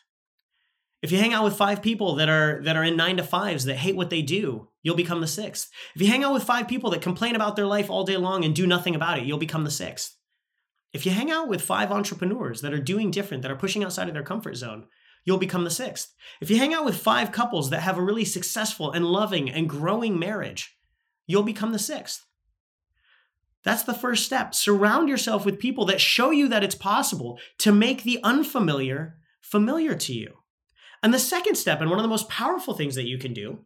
If 1.02 1.10
you 1.10 1.18
hang 1.18 1.32
out 1.32 1.44
with 1.44 1.56
five 1.56 1.82
people 1.82 2.16
that 2.16 2.28
are 2.28 2.60
that 2.64 2.76
are 2.76 2.84
in 2.84 2.96
nine 2.96 3.16
to 3.16 3.22
fives 3.22 3.64
that 3.64 3.76
hate 3.76 3.96
what 3.96 4.10
they 4.10 4.22
do, 4.22 4.68
you'll 4.82 4.96
become 4.96 5.20
the 5.20 5.26
sixth. 5.26 5.70
If 5.94 6.02
you 6.02 6.08
hang 6.08 6.24
out 6.24 6.32
with 6.32 6.44
five 6.44 6.68
people 6.68 6.90
that 6.90 7.02
complain 7.02 7.34
about 7.34 7.56
their 7.56 7.66
life 7.66 7.90
all 7.90 8.04
day 8.04 8.16
long 8.16 8.44
and 8.44 8.54
do 8.54 8.66
nothing 8.66 8.94
about 8.94 9.18
it, 9.18 9.24
you'll 9.24 9.38
become 9.38 9.64
the 9.64 9.70
sixth. 9.70 10.16
If 10.92 11.06
you 11.06 11.12
hang 11.12 11.30
out 11.30 11.48
with 11.48 11.62
five 11.62 11.92
entrepreneurs 11.92 12.62
that 12.62 12.72
are 12.72 12.80
doing 12.80 13.10
different, 13.10 13.42
that 13.42 13.50
are 13.50 13.56
pushing 13.56 13.84
outside 13.84 14.08
of 14.08 14.14
their 14.14 14.22
comfort 14.22 14.56
zone, 14.56 14.86
you'll 15.24 15.38
become 15.38 15.64
the 15.64 15.70
sixth. 15.70 16.14
If 16.40 16.50
you 16.50 16.58
hang 16.58 16.74
out 16.74 16.84
with 16.84 16.96
five 16.96 17.30
couples 17.30 17.70
that 17.70 17.80
have 17.80 17.98
a 17.98 18.02
really 18.02 18.24
successful 18.24 18.90
and 18.90 19.04
loving 19.04 19.48
and 19.50 19.68
growing 19.68 20.18
marriage, 20.18 20.76
you'll 21.26 21.42
become 21.42 21.72
the 21.72 21.78
sixth. 21.78 22.26
That's 23.62 23.82
the 23.82 23.94
first 23.94 24.24
step. 24.24 24.54
Surround 24.54 25.08
yourself 25.08 25.44
with 25.44 25.58
people 25.58 25.84
that 25.86 26.00
show 26.00 26.30
you 26.30 26.48
that 26.48 26.64
it's 26.64 26.74
possible 26.74 27.38
to 27.58 27.72
make 27.72 28.02
the 28.02 28.18
unfamiliar 28.24 29.18
familiar 29.40 29.94
to 29.94 30.12
you. 30.12 30.38
And 31.02 31.14
the 31.14 31.18
second 31.18 31.56
step, 31.56 31.80
and 31.80 31.90
one 31.90 31.98
of 31.98 32.02
the 32.02 32.08
most 32.08 32.28
powerful 32.28 32.74
things 32.74 32.94
that 32.94 33.06
you 33.06 33.18
can 33.18 33.32
do, 33.32 33.60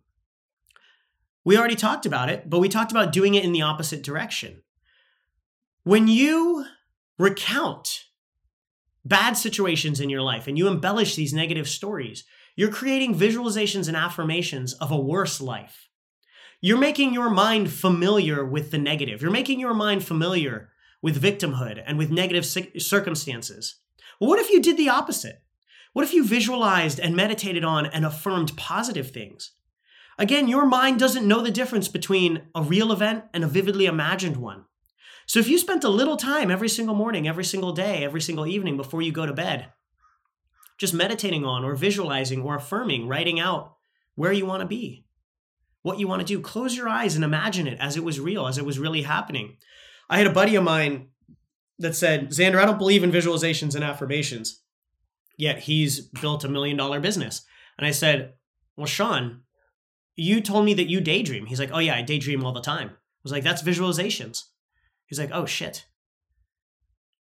we 1.45 1.57
already 1.57 1.77
talked 1.77 2.07
about 2.07 2.29
it, 2.29 2.49
but 2.49 2.59
we 2.59 2.69
talked 2.69 2.91
about 2.91 3.13
doing 3.13 3.35
it 3.35 3.45
in 3.45 3.53
the 3.53 3.63
opposite 3.63 4.03
direction. 4.03 4.63
When 5.85 6.09
you 6.09 6.65
recount 7.19 8.05
bad 9.05 9.37
situations 9.37 10.01
in 10.01 10.11
your 10.11 10.23
life 10.23 10.47
and 10.47 10.57
you 10.57 10.69
embellish 10.69 11.15
these 11.15 11.35
negative 11.35 11.69
stories, 11.69 12.25
you're 12.57 12.71
creating 12.71 13.15
visualizations 13.15 13.89
and 13.89 13.97
affirmations 13.97 14.73
of 14.75 14.91
a 14.91 15.01
worse 15.01 15.41
life. 15.41 15.89
You're 16.61 16.79
making 16.79 17.13
your 17.13 17.29
mind 17.29 17.71
familiar 17.71 18.45
with 18.45 18.71
the 18.71 18.79
negative. 18.79 19.21
You're 19.21 19.31
making 19.31 19.61
your 19.61 19.75
mind 19.75 20.05
familiar 20.05 20.71
with 21.03 21.23
victimhood 21.23 21.83
and 21.85 21.99
with 21.99 22.11
negative 22.11 22.47
circumstances. 22.47 23.77
Well, 24.19 24.31
what 24.31 24.39
if 24.39 24.51
you 24.51 24.63
did 24.63 24.79
the 24.79 24.89
opposite? 24.89 25.43
What 25.93 26.05
if 26.05 26.15
you 26.15 26.25
visualized 26.25 26.99
and 26.99 27.15
meditated 27.15 27.65
on 27.65 27.87
and 27.87 28.07
affirmed 28.07 28.57
positive 28.57 29.11
things? 29.11 29.53
Again, 30.19 30.49
your 30.49 30.65
mind 30.65 30.99
doesn't 30.99 31.27
know 31.27 31.43
the 31.43 31.51
difference 31.51 31.89
between 31.89 32.43
a 32.55 32.63
real 32.63 32.93
event 32.93 33.25
and 33.35 33.45
a 33.45 33.49
vividly 33.49 33.87
imagined 33.87 34.37
one. 34.39 34.65
So 35.27 35.41
if 35.41 35.49
you 35.49 35.59
spent 35.59 35.85
a 35.85 35.89
little 35.89 36.17
time 36.17 36.51
every 36.51 36.69
single 36.69 36.95
morning, 36.95 37.27
every 37.27 37.45
single 37.45 37.73
day, 37.73 38.05
every 38.05 38.21
single 38.21 38.47
evening 38.47 38.77
before 38.77 39.03
you 39.03 39.13
go 39.13 39.27
to 39.27 39.33
bed, 39.33 39.73
just 40.79 40.95
meditating 40.95 41.45
on 41.45 41.65
or 41.65 41.75
visualizing 41.75 42.43
or 42.43 42.57
affirming, 42.57 43.09
writing 43.09 43.41
out 43.41 43.77
where 44.17 44.33
you 44.33 44.47
want 44.47 44.61
to 44.61 44.67
be, 44.67 45.07
what 45.83 45.99
you 45.99 46.09
want 46.09 46.21
to 46.21 46.27
do, 46.27 46.41
close 46.41 46.77
your 46.77 46.89
eyes 46.89 47.15
and 47.15 47.25
imagine 47.25 47.67
it 47.67 47.79
as 47.81 47.97
it 47.97 48.05
was 48.05 48.21
real, 48.21 48.47
as 48.47 48.59
it 48.59 48.65
was 48.65 48.79
really 48.79 49.03
happening. 49.03 49.57
I 50.11 50.19
had 50.19 50.27
a 50.27 50.33
buddy 50.33 50.57
of 50.57 50.65
mine 50.65 51.09
that 51.79 51.97
said, 51.97 52.31
Xander, 52.31 52.61
I 52.61 52.67
don't 52.67 52.79
believe 52.79 53.03
in 53.03 53.13
visualizations 53.13 53.75
and 53.75 53.85
affirmations, 53.85 54.63
yet 55.37 55.61
he's 55.61 56.01
built 56.01 56.45
a 56.45 56.49
million 56.49 56.77
dollar 56.77 57.01
business. 57.01 57.45
And 57.79 57.87
I 57.87 57.91
said, 57.91 58.35
Well, 58.77 58.87
Sean, 58.87 59.43
you 60.17 60.41
told 60.41 60.65
me 60.65 60.75
that 60.75 60.89
you 60.89 61.01
daydream. 61.01 61.47
He's 61.47 61.59
like, 61.59 61.71
Oh, 61.73 61.79
yeah, 61.79 61.97
I 61.97 62.03
daydream 62.03 62.45
all 62.45 62.53
the 62.53 62.61
time. 62.61 62.91
I 62.91 63.21
was 63.23 63.33
like, 63.33 63.43
That's 63.43 63.63
visualizations. 63.63 64.43
He's 65.07 65.19
like, 65.19 65.31
oh 65.33 65.47
shit. 65.47 65.87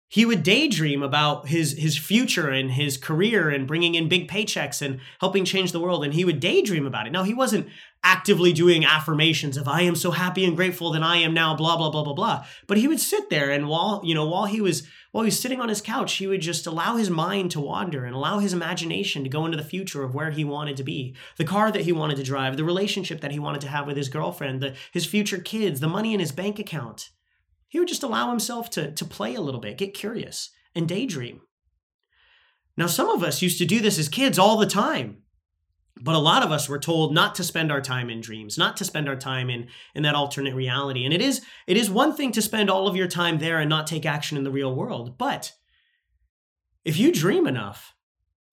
He 0.08 0.26
would 0.26 0.42
daydream 0.42 1.04
about 1.04 1.46
his 1.46 1.78
his 1.78 1.96
future 1.96 2.48
and 2.48 2.72
his 2.72 2.96
career 2.96 3.48
and 3.48 3.68
bringing 3.68 3.94
in 3.94 4.08
big 4.08 4.28
paychecks 4.28 4.82
and 4.82 4.98
helping 5.20 5.44
change 5.44 5.70
the 5.70 5.78
world 5.78 6.02
and 6.02 6.12
he 6.12 6.24
would 6.24 6.40
daydream 6.40 6.84
about 6.84 7.06
it. 7.06 7.12
Now 7.12 7.22
he 7.22 7.32
wasn't 7.32 7.68
actively 8.02 8.52
doing 8.52 8.84
affirmations 8.84 9.56
of 9.56 9.68
I 9.68 9.82
am 9.82 9.94
so 9.94 10.10
happy 10.10 10.44
and 10.44 10.56
grateful 10.56 10.90
that 10.92 11.02
I 11.04 11.18
am 11.18 11.32
now 11.32 11.54
blah 11.54 11.76
blah 11.76 11.90
blah 11.90 12.02
blah 12.02 12.14
blah. 12.14 12.44
But 12.66 12.78
he 12.78 12.88
would 12.88 12.98
sit 12.98 13.30
there 13.30 13.50
and 13.50 13.68
while, 13.68 14.00
you 14.04 14.14
know, 14.16 14.26
while 14.26 14.46
he 14.46 14.60
was 14.60 14.84
while 15.12 15.24
he's 15.24 15.38
sitting 15.38 15.60
on 15.60 15.68
his 15.68 15.80
couch, 15.80 16.14
he 16.14 16.26
would 16.26 16.40
just 16.40 16.66
allow 16.66 16.96
his 16.96 17.10
mind 17.10 17.50
to 17.52 17.60
wander 17.60 18.04
and 18.04 18.14
allow 18.14 18.38
his 18.38 18.52
imagination 18.52 19.24
to 19.24 19.30
go 19.30 19.44
into 19.44 19.56
the 19.56 19.64
future 19.64 20.02
of 20.02 20.14
where 20.14 20.30
he 20.30 20.44
wanted 20.44 20.76
to 20.76 20.84
be, 20.84 21.14
the 21.36 21.44
car 21.44 21.70
that 21.72 21.82
he 21.82 21.92
wanted 21.92 22.16
to 22.16 22.22
drive, 22.22 22.56
the 22.56 22.64
relationship 22.64 23.20
that 23.20 23.32
he 23.32 23.38
wanted 23.38 23.60
to 23.60 23.68
have 23.68 23.86
with 23.86 23.96
his 23.96 24.08
girlfriend, 24.08 24.60
the, 24.60 24.74
his 24.92 25.06
future 25.06 25.38
kids, 25.38 25.80
the 25.80 25.88
money 25.88 26.14
in 26.14 26.20
his 26.20 26.32
bank 26.32 26.58
account. 26.58 27.10
He 27.70 27.78
would 27.78 27.88
just 27.88 28.02
allow 28.02 28.28
himself 28.28 28.68
to, 28.70 28.90
to 28.92 29.04
play 29.04 29.34
a 29.34 29.40
little 29.40 29.60
bit, 29.60 29.78
get 29.78 29.94
curious, 29.94 30.50
and 30.74 30.86
daydream. 30.86 31.40
Now, 32.76 32.88
some 32.88 33.08
of 33.08 33.22
us 33.22 33.42
used 33.42 33.58
to 33.58 33.64
do 33.64 33.80
this 33.80 33.98
as 33.98 34.08
kids 34.08 34.38
all 34.38 34.58
the 34.58 34.66
time. 34.66 35.22
But 36.02 36.14
a 36.14 36.18
lot 36.18 36.42
of 36.42 36.50
us 36.50 36.68
were 36.68 36.78
told 36.78 37.14
not 37.14 37.34
to 37.36 37.44
spend 37.44 37.70
our 37.70 37.80
time 37.80 38.10
in 38.10 38.20
dreams, 38.20 38.58
not 38.58 38.76
to 38.78 38.84
spend 38.84 39.08
our 39.08 39.16
time 39.16 39.50
in, 39.50 39.68
in 39.94 40.02
that 40.02 40.14
alternate 40.14 40.54
reality. 40.54 41.04
And 41.04 41.14
it 41.14 41.20
is, 41.20 41.42
it 41.66 41.76
is 41.76 41.90
one 41.90 42.14
thing 42.14 42.32
to 42.32 42.42
spend 42.42 42.70
all 42.70 42.88
of 42.88 42.96
your 42.96 43.06
time 43.06 43.38
there 43.38 43.58
and 43.58 43.68
not 43.68 43.86
take 43.86 44.06
action 44.06 44.36
in 44.36 44.44
the 44.44 44.50
real 44.50 44.74
world. 44.74 45.16
But 45.16 45.52
if 46.84 46.96
you 46.96 47.12
dream 47.12 47.46
enough, 47.46 47.94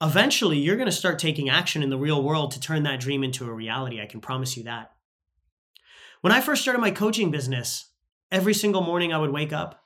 eventually 0.02 0.58
you're 0.58 0.76
going 0.76 0.88
to 0.88 0.92
start 0.92 1.18
taking 1.18 1.50
action 1.50 1.82
in 1.82 1.90
the 1.90 1.98
real 1.98 2.22
world 2.22 2.52
to 2.52 2.60
turn 2.60 2.84
that 2.84 3.00
dream 3.00 3.24
into 3.24 3.46
a 3.46 3.54
reality. 3.54 4.02
I 4.02 4.06
can 4.08 4.22
promise 4.22 4.58
you 4.58 4.64
that. 4.66 4.92
When 6.22 6.34
I 6.34 6.42
first 6.42 6.62
started 6.62 6.82
my 6.82 6.92
coaching 6.92 7.32
business, 7.32 7.90
every 8.32 8.54
single 8.54 8.82
morning 8.82 9.14
I 9.14 9.18
would 9.18 9.32
wake 9.32 9.54
up, 9.54 9.84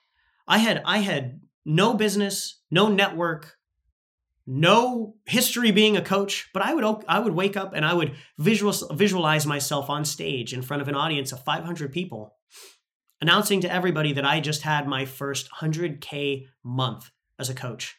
I 0.48 0.58
had 0.58 0.82
I 0.86 1.00
had 1.00 1.42
no 1.66 1.94
business, 1.94 2.62
no 2.70 2.88
network, 2.88 3.58
no 4.48 5.16
history 5.26 5.72
being 5.72 5.96
a 5.96 6.02
coach, 6.02 6.50
but 6.54 6.64
I 6.64 6.74
would 6.74 7.04
I 7.08 7.20
would 7.20 7.34
wake 7.34 7.56
up 7.56 7.74
and 7.74 7.86
I 7.86 7.94
would 7.94 8.16
visual, 8.38 8.74
visualize 8.92 9.46
myself 9.46 9.90
on 9.90 10.06
stage 10.06 10.54
in 10.54 10.62
front 10.62 10.82
of 10.82 10.88
an 10.88 10.96
audience 10.96 11.32
of 11.32 11.44
500 11.44 11.92
people, 11.92 12.36
announcing 13.22 13.62
to 13.62 13.72
everybody 13.72 14.14
that 14.14 14.26
I 14.26 14.40
just 14.40 14.64
had 14.64 14.88
my 14.88 15.06
first 15.06 15.50
100k 15.62 16.48
month 16.64 17.12
as 17.40 17.50
a 17.50 17.56
coach. 17.56 17.98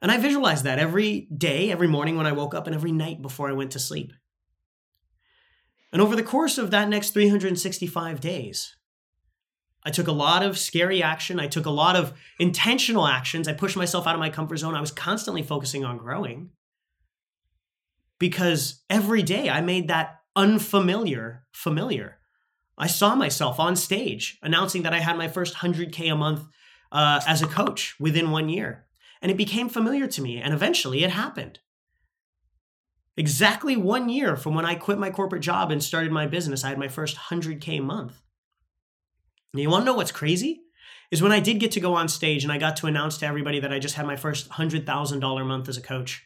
And 0.00 0.12
I 0.12 0.18
visualized 0.18 0.64
that 0.64 0.78
every 0.78 1.28
day, 1.36 1.72
every 1.72 1.88
morning 1.88 2.16
when 2.16 2.26
I 2.26 2.32
woke 2.32 2.54
up, 2.54 2.66
and 2.66 2.74
every 2.74 2.92
night 2.92 3.20
before 3.20 3.48
I 3.48 3.54
went 3.54 3.72
to 3.72 3.78
sleep. 3.78 4.12
And 5.92 6.02
over 6.02 6.14
the 6.14 6.22
course 6.22 6.58
of 6.58 6.70
that 6.70 6.88
next 6.88 7.10
365 7.10 8.20
days, 8.20 8.76
I 9.88 9.90
took 9.90 10.06
a 10.06 10.12
lot 10.12 10.42
of 10.42 10.58
scary 10.58 11.02
action. 11.02 11.40
I 11.40 11.46
took 11.46 11.64
a 11.64 11.70
lot 11.70 11.96
of 11.96 12.12
intentional 12.38 13.06
actions. 13.06 13.48
I 13.48 13.54
pushed 13.54 13.74
myself 13.74 14.06
out 14.06 14.14
of 14.14 14.20
my 14.20 14.28
comfort 14.28 14.58
zone. 14.58 14.74
I 14.74 14.82
was 14.82 14.90
constantly 14.90 15.42
focusing 15.42 15.82
on 15.82 15.96
growing 15.96 16.50
because 18.18 18.82
every 18.90 19.22
day 19.22 19.48
I 19.48 19.62
made 19.62 19.88
that 19.88 20.20
unfamiliar 20.36 21.46
familiar. 21.52 22.18
I 22.76 22.86
saw 22.86 23.14
myself 23.14 23.58
on 23.58 23.76
stage 23.76 24.38
announcing 24.42 24.82
that 24.82 24.92
I 24.92 24.98
had 24.98 25.16
my 25.16 25.26
first 25.26 25.54
100K 25.54 26.12
a 26.12 26.14
month 26.14 26.44
uh, 26.92 27.22
as 27.26 27.40
a 27.40 27.46
coach 27.46 27.96
within 27.98 28.30
one 28.30 28.50
year. 28.50 28.84
And 29.22 29.30
it 29.30 29.38
became 29.38 29.70
familiar 29.70 30.06
to 30.06 30.20
me. 30.20 30.36
And 30.36 30.52
eventually 30.52 31.02
it 31.02 31.12
happened. 31.12 31.60
Exactly 33.16 33.74
one 33.74 34.10
year 34.10 34.36
from 34.36 34.54
when 34.54 34.66
I 34.66 34.74
quit 34.74 34.98
my 34.98 35.08
corporate 35.08 35.40
job 35.40 35.70
and 35.70 35.82
started 35.82 36.12
my 36.12 36.26
business, 36.26 36.62
I 36.62 36.68
had 36.68 36.78
my 36.78 36.88
first 36.88 37.16
100K 37.16 37.82
month. 37.82 38.20
You 39.54 39.70
want 39.70 39.82
to 39.82 39.86
know 39.86 39.94
what's 39.94 40.12
crazy? 40.12 40.62
Is 41.10 41.22
when 41.22 41.32
I 41.32 41.40
did 41.40 41.58
get 41.58 41.72
to 41.72 41.80
go 41.80 41.94
on 41.94 42.08
stage 42.08 42.44
and 42.44 42.52
I 42.52 42.58
got 42.58 42.76
to 42.76 42.86
announce 42.86 43.16
to 43.18 43.26
everybody 43.26 43.60
that 43.60 43.72
I 43.72 43.78
just 43.78 43.94
had 43.94 44.06
my 44.06 44.16
first 44.16 44.50
$100,000 44.50 45.46
month 45.46 45.68
as 45.68 45.78
a 45.78 45.82
coach. 45.82 46.24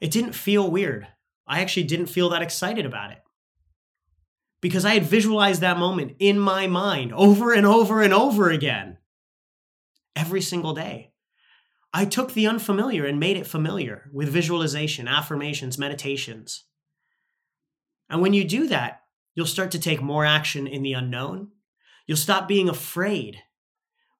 It 0.00 0.10
didn't 0.10 0.32
feel 0.32 0.70
weird. 0.70 1.06
I 1.46 1.60
actually 1.60 1.84
didn't 1.84 2.06
feel 2.06 2.30
that 2.30 2.42
excited 2.42 2.86
about 2.86 3.12
it. 3.12 3.18
Because 4.62 4.84
I 4.84 4.94
had 4.94 5.04
visualized 5.04 5.60
that 5.60 5.78
moment 5.78 6.16
in 6.18 6.38
my 6.38 6.66
mind 6.66 7.12
over 7.12 7.52
and 7.52 7.66
over 7.66 8.00
and 8.00 8.14
over 8.14 8.50
again. 8.50 8.98
Every 10.16 10.40
single 10.40 10.74
day. 10.74 11.12
I 11.92 12.04
took 12.04 12.32
the 12.32 12.46
unfamiliar 12.46 13.04
and 13.04 13.18
made 13.18 13.36
it 13.36 13.46
familiar 13.46 14.08
with 14.12 14.28
visualization, 14.28 15.08
affirmations, 15.08 15.76
meditations. 15.76 16.64
And 18.08 18.22
when 18.22 18.32
you 18.32 18.44
do 18.44 18.68
that, 18.68 19.02
you'll 19.34 19.46
start 19.46 19.70
to 19.72 19.78
take 19.78 20.00
more 20.00 20.24
action 20.24 20.66
in 20.66 20.82
the 20.82 20.92
unknown 20.92 21.48
You'll 22.10 22.16
stop 22.16 22.48
being 22.48 22.68
afraid 22.68 23.40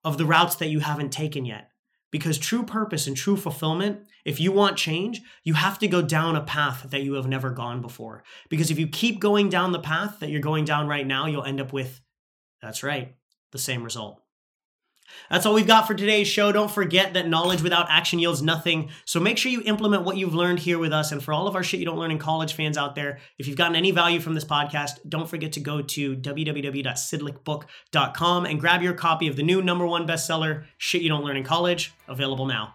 of 0.04 0.16
the 0.16 0.24
routes 0.24 0.54
that 0.54 0.68
you 0.68 0.78
haven't 0.78 1.10
taken 1.10 1.44
yet. 1.44 1.72
Because 2.12 2.38
true 2.38 2.62
purpose 2.62 3.08
and 3.08 3.16
true 3.16 3.36
fulfillment, 3.36 4.02
if 4.24 4.38
you 4.38 4.52
want 4.52 4.76
change, 4.76 5.20
you 5.42 5.54
have 5.54 5.76
to 5.80 5.88
go 5.88 6.00
down 6.00 6.36
a 6.36 6.40
path 6.40 6.86
that 6.90 7.02
you 7.02 7.14
have 7.14 7.26
never 7.26 7.50
gone 7.50 7.82
before. 7.82 8.22
Because 8.48 8.70
if 8.70 8.78
you 8.78 8.86
keep 8.86 9.18
going 9.18 9.48
down 9.48 9.72
the 9.72 9.80
path 9.80 10.20
that 10.20 10.30
you're 10.30 10.40
going 10.40 10.64
down 10.64 10.86
right 10.86 11.04
now, 11.04 11.26
you'll 11.26 11.42
end 11.42 11.60
up 11.60 11.72
with, 11.72 12.00
that's 12.62 12.84
right, 12.84 13.16
the 13.50 13.58
same 13.58 13.82
result. 13.82 14.22
That's 15.30 15.46
all 15.46 15.54
we've 15.54 15.66
got 15.66 15.86
for 15.86 15.94
today's 15.94 16.26
show. 16.26 16.52
Don't 16.52 16.70
forget 16.70 17.14
that 17.14 17.28
knowledge 17.28 17.62
without 17.62 17.86
action 17.88 18.18
yields 18.18 18.42
nothing. 18.42 18.90
So 19.04 19.20
make 19.20 19.38
sure 19.38 19.52
you 19.52 19.62
implement 19.64 20.04
what 20.04 20.16
you've 20.16 20.34
learned 20.34 20.58
here 20.58 20.78
with 20.78 20.92
us. 20.92 21.12
And 21.12 21.22
for 21.22 21.32
all 21.32 21.46
of 21.46 21.54
our 21.54 21.62
shit 21.62 21.80
you 21.80 21.86
don't 21.86 21.98
learn 21.98 22.10
in 22.10 22.18
college 22.18 22.54
fans 22.54 22.76
out 22.76 22.94
there, 22.94 23.18
if 23.38 23.46
you've 23.46 23.56
gotten 23.56 23.76
any 23.76 23.90
value 23.90 24.20
from 24.20 24.34
this 24.34 24.44
podcast, 24.44 24.98
don't 25.08 25.28
forget 25.28 25.52
to 25.52 25.60
go 25.60 25.82
to 25.82 26.16
www.sydlicbook.com 26.16 28.46
and 28.46 28.60
grab 28.60 28.82
your 28.82 28.94
copy 28.94 29.28
of 29.28 29.36
the 29.36 29.42
new 29.42 29.62
number 29.62 29.86
one 29.86 30.06
bestseller, 30.06 30.64
Shit 30.78 31.02
You 31.02 31.08
Don't 31.08 31.24
Learn 31.24 31.36
in 31.36 31.44
College, 31.44 31.92
available 32.08 32.46
now. 32.46 32.74